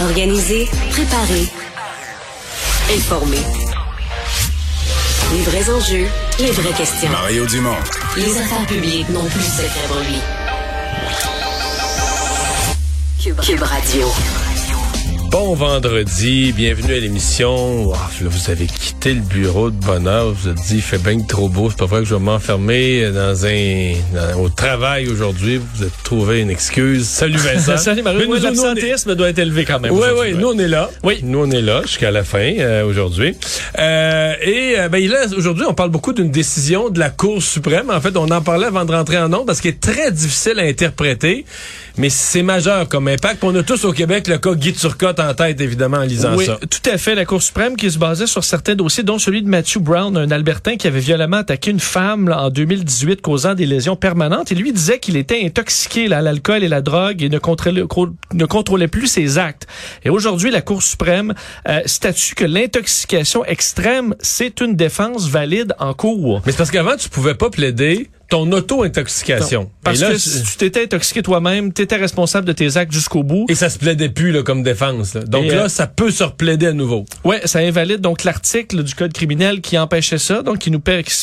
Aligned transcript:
Organiser, 0.00 0.66
préparer, 0.90 1.46
informer. 2.96 3.36
Les 5.32 5.42
vrais 5.42 5.70
enjeux, 5.70 6.06
les 6.38 6.50
vraies 6.52 6.72
questions. 6.72 7.10
Mario 7.10 7.44
Dumont. 7.44 7.76
Les 8.16 8.38
affaires 8.38 8.66
publiques 8.66 9.10
n'ont 9.10 9.26
plus 9.26 9.40
de 9.40 9.44
secret 9.44 9.88
lui. 10.08 10.18
Cube, 13.22 13.40
Cube 13.40 13.62
Radio. 13.62 14.06
Bon 15.30 15.54
vendredi, 15.54 16.52
bienvenue 16.52 16.92
à 16.94 16.98
l'émission. 16.98 17.90
Là, 17.92 17.98
vous 18.22 18.50
avez 18.50 18.66
quitté 18.66 19.14
le 19.14 19.20
bureau 19.20 19.70
de 19.70 19.76
bonheur, 19.76 20.32
vous 20.32 20.34
vous 20.34 20.48
êtes 20.48 20.56
dit, 20.56 20.76
il 20.76 20.82
fait 20.82 20.98
bien 20.98 21.20
trop 21.20 21.48
beau, 21.48 21.70
c'est 21.70 21.78
pas 21.78 21.86
vrai 21.86 22.00
que 22.00 22.06
je 22.06 22.14
vais 22.14 22.20
m'enfermer 22.20 23.08
dans 23.12 23.46
un 23.46 23.92
dans- 24.12 24.40
au 24.42 24.48
travail 24.48 25.08
aujourd'hui. 25.08 25.58
Vous 25.58 25.82
avez 25.82 25.92
trouvé 26.02 26.40
une 26.40 26.50
excuse. 26.50 27.06
Salut 27.06 27.36
Vincent. 27.38 27.76
Salut. 27.78 28.02
Mais 28.02 28.10
Oui, 28.16 28.26
on 28.28 28.34
est- 28.34 28.40
l'absentéisme 28.40 29.14
doit 29.14 29.28
être 29.28 29.38
élevé 29.38 29.64
quand 29.64 29.78
même. 29.78 29.92
Oui, 29.92 30.08
oui, 30.18 30.34
nous 30.34 30.48
on 30.48 30.58
est 30.58 30.66
là. 30.68 30.90
Oui. 31.04 31.20
Nous 31.22 31.38
on 31.38 31.50
est 31.50 31.62
là 31.62 31.82
jusqu'à 31.82 32.10
la 32.10 32.24
fin 32.24 32.52
euh, 32.58 32.84
aujourd'hui. 32.84 33.36
Euh, 33.78 34.34
et 34.42 34.78
euh, 34.80 34.88
ben 34.88 35.06
là 35.08 35.26
aujourd'hui 35.36 35.64
on 35.68 35.74
parle 35.74 35.90
beaucoup 35.90 36.12
d'une 36.12 36.30
décision 36.32 36.88
de 36.90 36.98
la 36.98 37.10
Cour 37.10 37.40
suprême. 37.40 37.90
En 37.90 38.00
fait, 38.00 38.16
on 38.16 38.28
en 38.30 38.40
parlait 38.42 38.66
avant 38.66 38.84
de 38.84 38.92
rentrer 38.92 39.18
en 39.18 39.32
ondes 39.32 39.46
parce 39.46 39.60
qu'il 39.60 39.70
est 39.70 39.80
très 39.80 40.10
difficile 40.10 40.58
à 40.58 40.62
interpréter, 40.62 41.44
mais 41.96 42.10
c'est 42.10 42.42
majeur 42.42 42.88
comme 42.88 43.08
impact. 43.08 43.40
Puis 43.40 43.48
On 43.48 43.54
a 43.54 43.62
tous 43.62 43.84
au 43.84 43.92
Québec 43.92 44.28
le 44.28 44.38
cas 44.38 44.54
Guy 44.54 44.72
Turcotte 44.72 45.20
en 45.20 45.34
tête 45.34 45.60
évidemment 45.60 45.98
en 45.98 46.02
lisant 46.02 46.36
Oui, 46.36 46.46
ça. 46.46 46.58
tout 46.58 46.90
à 46.90 46.98
fait. 46.98 47.14
La 47.14 47.24
Cour 47.24 47.42
suprême 47.42 47.76
qui 47.76 47.90
se 47.90 47.98
basait 47.98 48.26
sur 48.26 48.44
certains 48.44 48.74
dossiers, 48.74 49.02
dont 49.02 49.18
celui 49.18 49.42
de 49.42 49.48
Matthew 49.48 49.78
Brown, 49.78 50.16
un 50.16 50.30
Albertain 50.30 50.76
qui 50.76 50.86
avait 50.86 51.00
violemment 51.00 51.38
attaqué 51.38 51.70
une 51.70 51.80
femme 51.80 52.28
là, 52.28 52.44
en 52.44 52.50
2018, 52.50 53.20
causant 53.20 53.54
des 53.54 53.66
lésions 53.66 53.96
permanentes. 53.96 54.52
Et 54.52 54.54
lui 54.54 54.72
disait 54.72 54.98
qu'il 54.98 55.16
était 55.16 55.44
intoxiqué 55.44 56.08
là, 56.08 56.18
à 56.18 56.22
l'alcool 56.22 56.62
et 56.62 56.68
la 56.68 56.80
drogue 56.80 57.22
et 57.22 57.28
ne 57.28 57.38
contrôlait, 57.38 57.84
ne 58.32 58.44
contrôlait 58.46 58.88
plus 58.88 59.06
ses 59.06 59.38
actes. 59.38 59.66
Et 60.04 60.10
aujourd'hui, 60.10 60.50
la 60.50 60.60
Cour 60.60 60.82
suprême 60.82 61.34
euh, 61.68 61.80
statue 61.86 62.34
que 62.34 62.44
l'intoxication 62.44 63.44
extrême, 63.44 64.14
c'est 64.20 64.60
une 64.60 64.76
défense 64.76 65.28
valide 65.28 65.74
en 65.78 65.94
cours. 65.94 66.42
Mais 66.46 66.52
c'est 66.52 66.58
parce 66.58 66.70
qu'avant, 66.70 66.96
tu 66.96 67.08
pouvais 67.08 67.34
pas 67.34 67.50
plaider 67.50 68.10
ton 68.30 68.50
auto-intoxication. 68.52 69.70
Parce 69.82 70.00
là, 70.00 70.12
que 70.12 70.18
si 70.18 70.42
tu 70.44 70.56
t'étais 70.56 70.84
intoxiqué 70.84 71.20
toi-même, 71.20 71.72
tu 71.72 71.82
étais 71.82 71.96
responsable 71.96 72.46
de 72.46 72.52
tes 72.52 72.76
actes 72.76 72.92
jusqu'au 72.92 73.22
bout. 73.22 73.44
et 73.48 73.54
ça 73.54 73.68
se 73.68 73.78
plaidait 73.78 74.08
plus 74.08 74.30
là, 74.30 74.42
comme 74.42 74.62
défense. 74.62 75.14
là. 75.14 75.22
Donc 75.22 75.44
Et, 75.44 75.50
là, 75.50 75.64
euh, 75.64 75.68
ça 75.68 75.86
peut 75.88 76.10
se 76.10 76.22
replaider 76.22 76.68
à 76.68 76.72
nouveau. 76.72 77.04
Ouais, 77.24 77.42
ça 77.44 77.58
invalide 77.58 78.00
donc 78.00 78.22
l'article 78.24 78.84
du 78.84 78.94
code 78.94 79.12
criminel 79.12 79.60
qui 79.60 79.76
empêchait 79.76 80.18
ça, 80.18 80.42
donc 80.42 80.58
qui 80.58 80.70
nous 80.70 80.80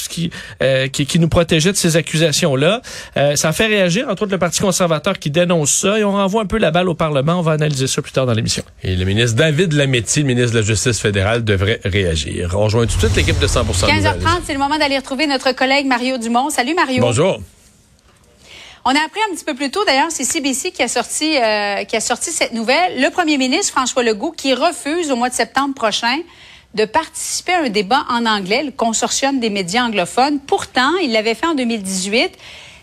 qui, 0.10 0.30
euh, 0.62 0.88
qui, 0.88 1.06
qui 1.06 1.20
nous 1.20 1.30
protégeait 1.30 1.72
de 1.72 1.78
ces 1.78 1.96
accusations-là. 1.96 2.82
Euh, 3.16 3.36
ça 3.36 3.54
fait 3.54 3.68
réagir 3.68 4.08
entre 4.10 4.24
autres 4.24 4.34
le 4.34 4.38
Parti 4.38 4.60
conservateur 4.60 5.18
qui 5.18 5.32
dénonce 5.32 5.72
ça 5.72 5.98
et 5.98 6.04
on 6.04 6.12
renvoie 6.12 6.42
un 6.44 6.46
peu 6.46 6.58
la 6.58 6.72
balle 6.72 6.90
au 6.90 6.94
Parlement. 6.94 7.40
On 7.40 7.42
va 7.42 7.54
analyser 7.54 7.88
ça 7.88 8.02
plus 8.02 8.12
tard 8.12 8.26
dans 8.26 8.34
l'émission. 8.34 8.64
Et 8.84 8.96
le 8.96 9.06
ministre 9.06 9.38
David 9.38 9.74
Lametti, 9.74 10.22
le 10.22 10.26
ministre 10.28 10.52
de 10.52 10.60
la 10.60 10.66
Justice 10.66 11.00
fédérale, 11.00 11.44
devrait 11.46 11.80
réagir. 11.86 12.54
On 12.56 12.66
rejoint 12.66 12.86
tout 12.86 12.96
de 12.98 13.02
suite 13.02 13.16
l'équipe 13.16 13.40
de 13.40 13.48
100 13.48 13.64
nouvelles. 13.64 14.04
15h30, 14.04 14.42
c'est 14.46 14.54
le 14.54 14.60
moment 14.60 14.78
d'aller 14.78 14.98
retrouver 14.98 15.26
notre 15.26 15.54
collègue 15.54 15.86
Mario 15.86 16.18
Dumont. 16.18 16.50
Salut 16.50 16.76
Mario. 16.76 16.97
Bonjour. 17.00 17.40
On 18.86 18.92
a 18.92 19.04
appris 19.04 19.20
un 19.30 19.36
petit 19.36 19.44
peu 19.44 19.54
plus 19.54 19.70
tôt, 19.70 19.84
d'ailleurs, 19.86 20.12
c'est 20.12 20.24
CBC 20.24 20.72
qui 20.72 20.82
a 20.82 20.88
sorti 20.88 21.38
euh, 21.38 21.84
qui 21.84 21.96
a 21.96 22.00
sorti 22.00 22.32
cette 22.32 22.54
nouvelle. 22.54 23.02
Le 23.02 23.10
premier 23.10 23.38
ministre 23.38 23.74
François 23.74 24.02
Legault 24.02 24.32
qui 24.32 24.54
refuse 24.54 25.12
au 25.12 25.16
mois 25.16 25.30
de 25.30 25.34
septembre 25.34 25.74
prochain 25.76 26.20
de 26.74 26.86
participer 26.86 27.54
à 27.54 27.64
un 27.64 27.70
débat 27.70 28.06
en 28.10 28.26
anglais, 28.26 28.64
le 28.64 28.72
consortium 28.72 29.40
des 29.40 29.50
médias 29.50 29.84
anglophones. 29.84 30.40
Pourtant, 30.40 30.96
il 31.02 31.12
l'avait 31.12 31.36
fait 31.36 31.48
en 31.48 31.56
2018. 31.56 32.38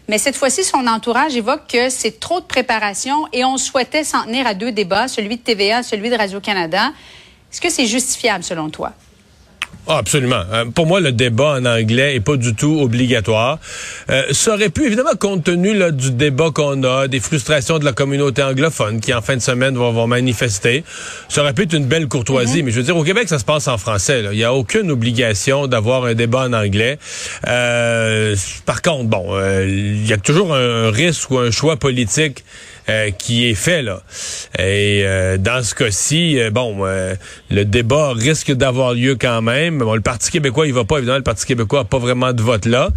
Mais 0.08 0.18
cette 0.18 0.36
fois-ci, 0.36 0.64
son 0.64 0.86
entourage 0.86 1.34
évoque 1.36 1.66
que 1.66 1.88
c'est 1.88 2.20
trop 2.20 2.40
de 2.40 2.44
préparation 2.44 3.26
et 3.32 3.44
on 3.44 3.56
souhaitait 3.56 4.04
s'en 4.04 4.24
tenir 4.24 4.46
à 4.46 4.52
deux 4.52 4.72
débats, 4.72 5.08
celui 5.08 5.36
de 5.36 5.42
TVA, 5.42 5.82
celui 5.82 6.10
de 6.10 6.16
Radio-Canada. 6.16 6.92
Est-ce 7.50 7.60
que 7.60 7.70
c'est 7.70 7.86
justifiable 7.86 8.44
selon 8.44 8.68
toi? 8.68 8.92
Ah, 9.86 9.98
absolument. 9.98 10.42
Euh, 10.52 10.64
pour 10.66 10.86
moi, 10.86 11.00
le 11.00 11.12
débat 11.12 11.56
en 11.58 11.64
anglais 11.66 12.16
est 12.16 12.20
pas 12.20 12.36
du 12.36 12.54
tout 12.54 12.80
obligatoire. 12.80 13.58
Euh, 14.10 14.22
ça 14.30 14.54
aurait 14.54 14.70
pu, 14.70 14.86
évidemment, 14.86 15.14
compte 15.18 15.44
tenu 15.44 15.74
là, 15.74 15.90
du 15.90 16.10
débat 16.10 16.50
qu'on 16.54 16.82
a, 16.84 17.06
des 17.06 17.20
frustrations 17.20 17.78
de 17.78 17.84
la 17.84 17.92
communauté 17.92 18.42
anglophone 18.42 19.00
qui, 19.00 19.12
en 19.12 19.20
fin 19.20 19.36
de 19.36 19.42
semaine, 19.42 19.76
vont, 19.76 19.92
vont 19.92 20.06
manifester, 20.06 20.84
ça 21.28 21.42
aurait 21.42 21.52
pu 21.52 21.62
être 21.62 21.74
une 21.74 21.86
belle 21.86 22.08
courtoisie. 22.08 22.62
Mais 22.62 22.70
je 22.70 22.76
veux 22.76 22.82
dire, 22.82 22.96
au 22.96 23.04
Québec, 23.04 23.28
ça 23.28 23.38
se 23.38 23.44
passe 23.44 23.68
en 23.68 23.76
français. 23.78 24.22
là. 24.22 24.30
Il 24.32 24.38
n'y 24.38 24.44
a 24.44 24.54
aucune 24.54 24.90
obligation 24.90 25.66
d'avoir 25.66 26.04
un 26.04 26.14
débat 26.14 26.46
en 26.48 26.52
anglais. 26.52 26.98
Euh, 27.46 28.36
par 28.66 28.80
contre, 28.82 29.04
bon, 29.04 29.26
euh, 29.30 29.66
il 29.68 30.06
y 30.06 30.12
a 30.12 30.18
toujours 30.18 30.54
un 30.54 30.90
risque 30.90 31.30
ou 31.30 31.38
un 31.38 31.50
choix 31.50 31.76
politique 31.76 32.44
euh, 32.88 33.10
qui 33.10 33.48
est 33.48 33.54
fait 33.54 33.82
là. 33.82 34.02
Et 34.58 35.02
euh, 35.04 35.36
dans 35.38 35.62
ce 35.62 35.74
cas-ci, 35.74 36.38
euh, 36.38 36.50
bon, 36.50 36.76
euh, 36.80 37.14
le 37.50 37.64
débat 37.64 38.12
risque 38.12 38.52
d'avoir 38.52 38.94
lieu 38.94 39.16
quand 39.18 39.42
même. 39.42 39.78
Bon, 39.78 39.94
le 39.94 40.00
Parti 40.00 40.30
québécois, 40.30 40.66
il 40.66 40.74
va 40.74 40.84
pas 40.84 40.98
évidemment. 40.98 41.18
Le 41.18 41.22
Parti 41.24 41.46
québécois 41.46 41.80
a 41.80 41.84
pas 41.84 41.98
vraiment 41.98 42.32
de 42.32 42.42
vote 42.42 42.66
là, 42.66 42.90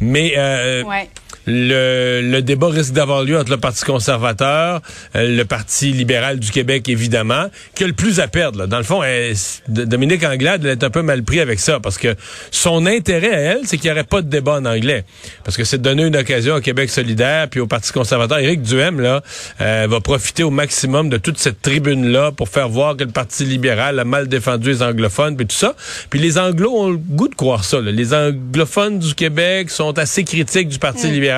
mais 0.00 0.34
euh, 0.36 0.82
Ouais. 0.84 1.08
Le, 1.46 2.20
le 2.22 2.42
débat 2.42 2.68
risque 2.68 2.92
d'avoir 2.92 3.22
lieu 3.24 3.38
entre 3.38 3.50
le 3.50 3.56
Parti 3.56 3.84
conservateur, 3.84 4.80
euh, 5.16 5.36
le 5.36 5.44
Parti 5.44 5.92
libéral 5.92 6.38
du 6.38 6.50
Québec, 6.50 6.88
évidemment, 6.88 7.46
qui 7.74 7.84
a 7.84 7.86
le 7.86 7.92
plus 7.92 8.20
à 8.20 8.28
perdre. 8.28 8.60
là. 8.60 8.66
Dans 8.66 8.78
le 8.78 8.84
fond, 8.84 9.02
elle- 9.02 9.34
D- 9.68 9.86
Dominique 9.86 10.24
Anglade 10.24 10.64
elle 10.64 10.70
est 10.72 10.84
un 10.84 10.90
peu 10.90 11.02
mal 11.02 11.22
pris 11.22 11.40
avec 11.40 11.58
ça, 11.58 11.80
parce 11.80 11.98
que 11.98 12.14
son 12.50 12.86
intérêt 12.86 13.34
à 13.34 13.38
elle, 13.40 13.60
c'est 13.64 13.76
qu'il 13.76 13.86
n'y 13.90 13.92
aurait 13.92 14.04
pas 14.04 14.22
de 14.22 14.28
débat 14.28 14.54
en 14.54 14.64
anglais. 14.64 15.04
Parce 15.44 15.56
que 15.56 15.64
c'est 15.64 15.78
de 15.78 15.82
donner 15.82 16.04
une 16.06 16.16
occasion 16.16 16.54
au 16.56 16.60
Québec 16.60 16.90
solidaire, 16.90 17.48
puis 17.48 17.60
au 17.60 17.66
Parti 17.66 17.92
conservateur. 17.92 18.38
Éric 18.38 18.62
Duhem, 18.62 19.00
là, 19.00 19.22
euh, 19.60 19.86
va 19.88 20.00
profiter 20.00 20.42
au 20.42 20.50
maximum 20.50 21.08
de 21.08 21.16
toute 21.16 21.38
cette 21.38 21.60
tribune-là 21.62 22.32
pour 22.32 22.48
faire 22.48 22.68
voir 22.68 22.96
que 22.96 23.04
le 23.04 23.10
Parti 23.10 23.44
libéral 23.44 23.98
a 23.98 24.04
mal 24.04 24.28
défendu 24.28 24.68
les 24.70 24.82
anglophones, 24.82 25.36
puis 25.36 25.46
tout 25.46 25.56
ça. 25.56 25.74
Puis 26.10 26.20
les 26.20 26.38
anglos 26.38 26.72
ont 26.76 26.90
le 26.90 26.96
goût 26.98 27.28
de 27.28 27.34
croire 27.34 27.64
ça. 27.64 27.80
là. 27.80 27.90
Les 27.90 28.14
anglophones 28.14 28.98
du 28.98 29.14
Québec 29.14 29.70
sont 29.70 29.98
assez 29.98 30.24
critiques 30.24 30.68
du 30.68 30.78
Parti 30.78 31.08
libéral. 31.08 31.31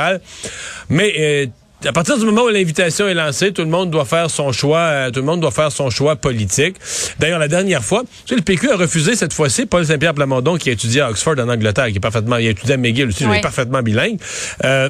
Mais 0.88 1.14
euh, 1.18 1.46
à 1.86 1.92
partir 1.92 2.18
du 2.18 2.24
moment 2.24 2.44
où 2.44 2.48
l'invitation 2.48 3.08
est 3.08 3.14
lancée, 3.14 3.52
tout 3.52 3.62
le 3.62 3.68
monde 3.68 3.90
doit 3.90 4.04
faire 4.04 4.30
son 4.30 4.52
choix, 4.52 4.78
euh, 4.78 5.10
tout 5.10 5.20
le 5.20 5.26
monde 5.26 5.40
doit 5.40 5.50
faire 5.50 5.70
son 5.72 5.90
choix 5.90 6.16
politique. 6.16 6.76
D'ailleurs, 7.18 7.38
la 7.38 7.48
dernière 7.48 7.84
fois, 7.84 8.04
le 8.30 8.40
PQ 8.40 8.70
a 8.70 8.76
refusé 8.76 9.16
cette 9.16 9.32
fois-ci 9.32 9.66
Paul 9.66 9.84
Saint-Pierre 9.84 10.14
Plamondon 10.14 10.56
qui 10.56 10.70
a 10.70 10.72
étudié 10.72 11.02
à 11.02 11.10
Oxford 11.10 11.34
en 11.38 11.48
Angleterre, 11.48 11.88
qui 11.88 11.96
est 11.96 12.00
parfaitement, 12.00 12.36
il 12.38 12.46
a 12.46 12.50
étudié 12.50 12.74
à 12.74 12.76
McGill 12.78 13.08
aussi, 13.08 13.24
il 13.24 13.30
Oui. 13.30 13.36
est 13.38 13.42
parfaitement 13.42 13.82
bilingue. 13.82 14.18
Euh, 14.64 14.88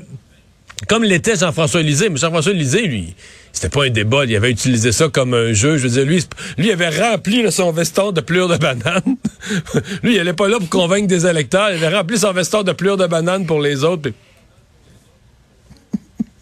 comme 0.89 1.05
l'était 1.05 1.37
Jean-François 1.37 1.83
Lisée, 1.83 2.09
mais 2.11 2.19
Jean-François 2.19 2.53
Lisée, 2.53 2.83
lui, 2.87 3.15
c'était 3.53 3.69
pas 3.69 3.85
un 3.85 3.91
débat, 3.91 4.25
il 4.25 4.35
avait 4.37 4.51
utilisé 4.51 4.93
ça 4.93 5.09
comme 5.09 5.33
un 5.33 5.53
jeu. 5.53 5.77
Je 5.79 5.85
veux 5.85 5.89
dire, 5.89 6.05
lui, 6.05 6.25
lui 6.59 6.67
il 6.67 6.73
avait 6.73 6.91
rempli 6.91 7.43
là, 7.43 7.51
son 7.51 7.73
veston 7.73 8.13
de 8.13 8.21
pleurs 8.21 8.49
de 8.49 8.57
banane. 8.57 9.01
lui, 10.03 10.15
il 10.17 10.21
allait 10.21 10.33
pas 10.33 10.49
là 10.49 10.59
pour 10.59 10.69
convaincre 10.69 11.07
des 11.07 11.27
électeurs, 11.27 11.71
il 11.71 11.83
avait 11.83 11.97
rempli 11.97 12.19
son 12.19 12.33
veston 12.33 12.63
de 12.65 12.73
pleurs 12.73 12.97
de 12.97 13.07
banane 13.07 13.47
pour 13.47 13.61
les 13.61 13.83
autres. 13.85 14.11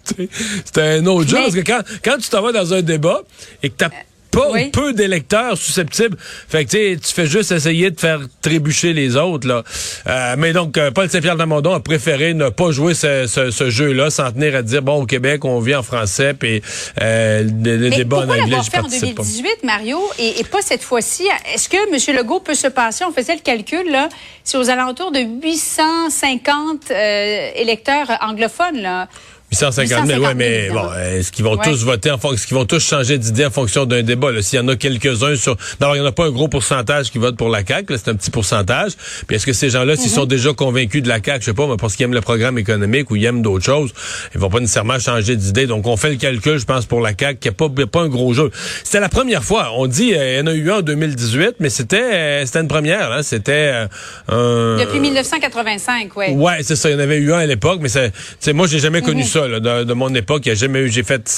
C'était 0.64 0.82
un 0.82 1.06
autre 1.06 1.28
jeu, 1.28 1.36
Mais- 1.36 1.42
parce 1.44 1.54
que 1.54 1.60
quand, 1.60 1.80
quand 2.04 2.18
tu 2.18 2.28
t'en 2.28 2.42
vas 2.42 2.52
dans 2.52 2.74
un 2.74 2.82
débat 2.82 3.22
et 3.62 3.70
que 3.70 3.74
t'as 3.76 3.90
pas 4.30 4.50
oui. 4.50 4.64
ou 4.64 4.70
peu 4.70 4.94
d'électeurs 4.94 5.58
susceptibles, 5.58 6.16
fait 6.48 6.64
que 6.64 6.94
tu 6.94 7.12
fais 7.12 7.26
juste 7.26 7.52
essayer 7.52 7.90
de 7.90 8.00
faire 8.00 8.18
trébucher 8.40 8.94
les 8.94 9.14
autres. 9.16 9.46
là. 9.46 9.62
Euh, 10.06 10.36
mais 10.38 10.54
donc, 10.54 10.78
euh, 10.78 10.90
Paul 10.90 11.10
Saint-Pierre 11.10 11.34
Lamondon 11.34 11.74
a 11.74 11.80
préféré 11.80 12.32
ne 12.32 12.48
pas 12.48 12.70
jouer 12.70 12.94
ce, 12.94 13.26
ce- 13.26 13.50
ce 13.50 13.68
jeu-là, 13.68 14.08
s'en 14.08 14.32
tenir 14.32 14.56
à 14.56 14.62
dire, 14.62 14.80
bon, 14.80 15.02
au 15.02 15.04
Québec, 15.04 15.44
on 15.44 15.60
vit 15.60 15.74
en 15.74 15.82
français, 15.82 16.32
puis 16.32 16.62
euh, 17.02 17.42
le, 17.42 17.90
débat 17.90 18.16
en 18.16 18.20
pourquoi 18.20 18.36
anglais, 18.36 18.56
l'avoir 18.56 18.62
je 18.64 18.70
fait 18.70 18.78
en 18.78 18.82
participe 18.84 19.14
pas. 19.16 19.22
2018, 19.22 19.64
Mario, 19.64 20.00
et, 20.18 20.40
et 20.40 20.44
pas 20.44 20.62
cette 20.62 20.82
fois-ci? 20.82 21.24
Est-ce 21.54 21.68
que 21.68 21.76
M. 22.10 22.16
Legault 22.16 22.40
peut 22.40 22.54
se 22.54 22.68
passer? 22.68 23.04
On 23.04 23.12
faisait 23.12 23.34
le 23.34 23.42
calcul, 23.42 23.84
là. 23.92 24.08
C'est 24.44 24.56
aux 24.56 24.70
alentours 24.70 25.12
de 25.12 25.20
850 25.20 26.90
euh, 26.90 27.50
électeurs 27.56 28.08
anglophones, 28.22 28.80
là. 28.80 29.08
850 29.52 30.06
000, 30.06 30.24
oui, 30.24 30.28
mais 30.34 30.70
bon, 30.70 30.88
est-ce 30.94 31.30
qu'ils 31.30 31.44
vont 31.44 31.58
tous 31.58 31.84
voter 31.84 32.10
en 32.10 32.16
fonction, 32.16 32.34
est-ce 32.34 32.46
qu'ils 32.46 32.56
vont 32.56 32.64
tous 32.64 32.82
changer 32.82 33.18
d'idée 33.18 33.44
en 33.44 33.50
fonction 33.50 33.84
d'un 33.84 34.02
débat? 34.02 34.30
S'il 34.40 34.58
y 34.58 34.62
en 34.62 34.68
a 34.68 34.76
quelques-uns 34.76 35.36
sur, 35.36 35.56
non, 35.80 35.94
il 35.94 36.00
n'y 36.00 36.06
en 36.06 36.08
a 36.08 36.12
pas 36.12 36.24
un 36.24 36.30
gros 36.30 36.48
pourcentage 36.48 37.10
qui 37.10 37.18
vote 37.18 37.36
pour 37.36 37.50
la 37.50 37.64
CAQ, 37.64 37.94
c'est 37.98 38.08
un 38.08 38.14
petit 38.14 38.30
pourcentage. 38.30 38.92
Puis 39.26 39.36
est-ce 39.36 39.44
que 39.44 39.52
ces 39.52 39.68
gens-là, 39.68 39.96
s'ils 39.96 40.10
mhm. 40.10 40.16
sont 40.16 40.24
déjà 40.24 40.52
convaincus 40.54 41.02
de 41.02 41.08
la 41.08 41.22
CAQ, 41.22 41.40
je 41.40 41.44
sais 41.46 41.54
pas, 41.54 41.66
mais 41.66 41.76
parce 41.76 41.96
qu'ils 41.96 42.04
aiment 42.04 42.14
le 42.14 42.22
programme 42.22 42.56
économique 42.56 43.10
ou 43.10 43.16
ils 43.16 43.24
aiment 43.26 43.42
d'autres 43.42 43.64
choses, 43.64 43.92
ils 44.34 44.40
vont 44.40 44.48
pas 44.48 44.60
nécessairement 44.60 44.98
changer 44.98 45.36
d'idée. 45.36 45.66
Donc 45.66 45.86
on 45.86 45.96
fait 45.96 46.10
le 46.10 46.16
calcul, 46.16 46.58
je 46.58 46.64
pense, 46.64 46.86
pour 46.86 47.00
la 47.00 47.12
CAQ, 47.18 47.38
qui 47.38 47.48
a 47.48 47.52
pas, 47.52 47.68
pas 47.68 48.00
un 48.00 48.08
gros 48.08 48.32
jeu. 48.32 48.50
C'était 48.84 49.00
la 49.00 49.10
première 49.10 49.44
fois. 49.44 49.72
On 49.76 49.86
dit, 49.86 50.14
euh, 50.14 50.34
il 50.34 50.38
y 50.38 50.42
en 50.42 50.46
a 50.46 50.54
eu 50.54 50.70
un 50.70 50.78
en 50.78 50.82
2018, 50.82 51.56
mais 51.60 51.68
c'était, 51.68 52.02
euh, 52.02 52.46
c'était 52.46 52.60
une 52.60 52.68
première, 52.68 53.12
hein? 53.12 53.22
C'était, 53.22 53.86
euh, 54.30 54.78
Depuis 54.78 55.00
1985, 55.00 56.10
oui. 56.16 56.30
Ouais, 56.30 56.62
c'est 56.62 56.76
ça. 56.76 56.88
Il 56.88 56.92
y 56.92 56.96
en 56.96 57.00
avait 57.00 57.18
eu 57.18 57.32
un 57.32 57.38
à 57.38 57.46
l'époque, 57.46 57.80
mais 57.82 57.88
c'est, 57.88 58.52
moi, 58.52 58.66
j'ai 58.66 58.78
jamais 58.78 59.02
connu 59.02 59.22
mhm. 59.22 59.28
Ça, 59.48 59.84
de, 59.84 59.92
mon 59.92 60.14
époque. 60.14 60.42
Il 60.46 60.50
y 60.50 60.52
a 60.52 60.54
jamais 60.54 60.80
eu, 60.80 60.90
j'ai 60.90 61.02
fait, 61.02 61.28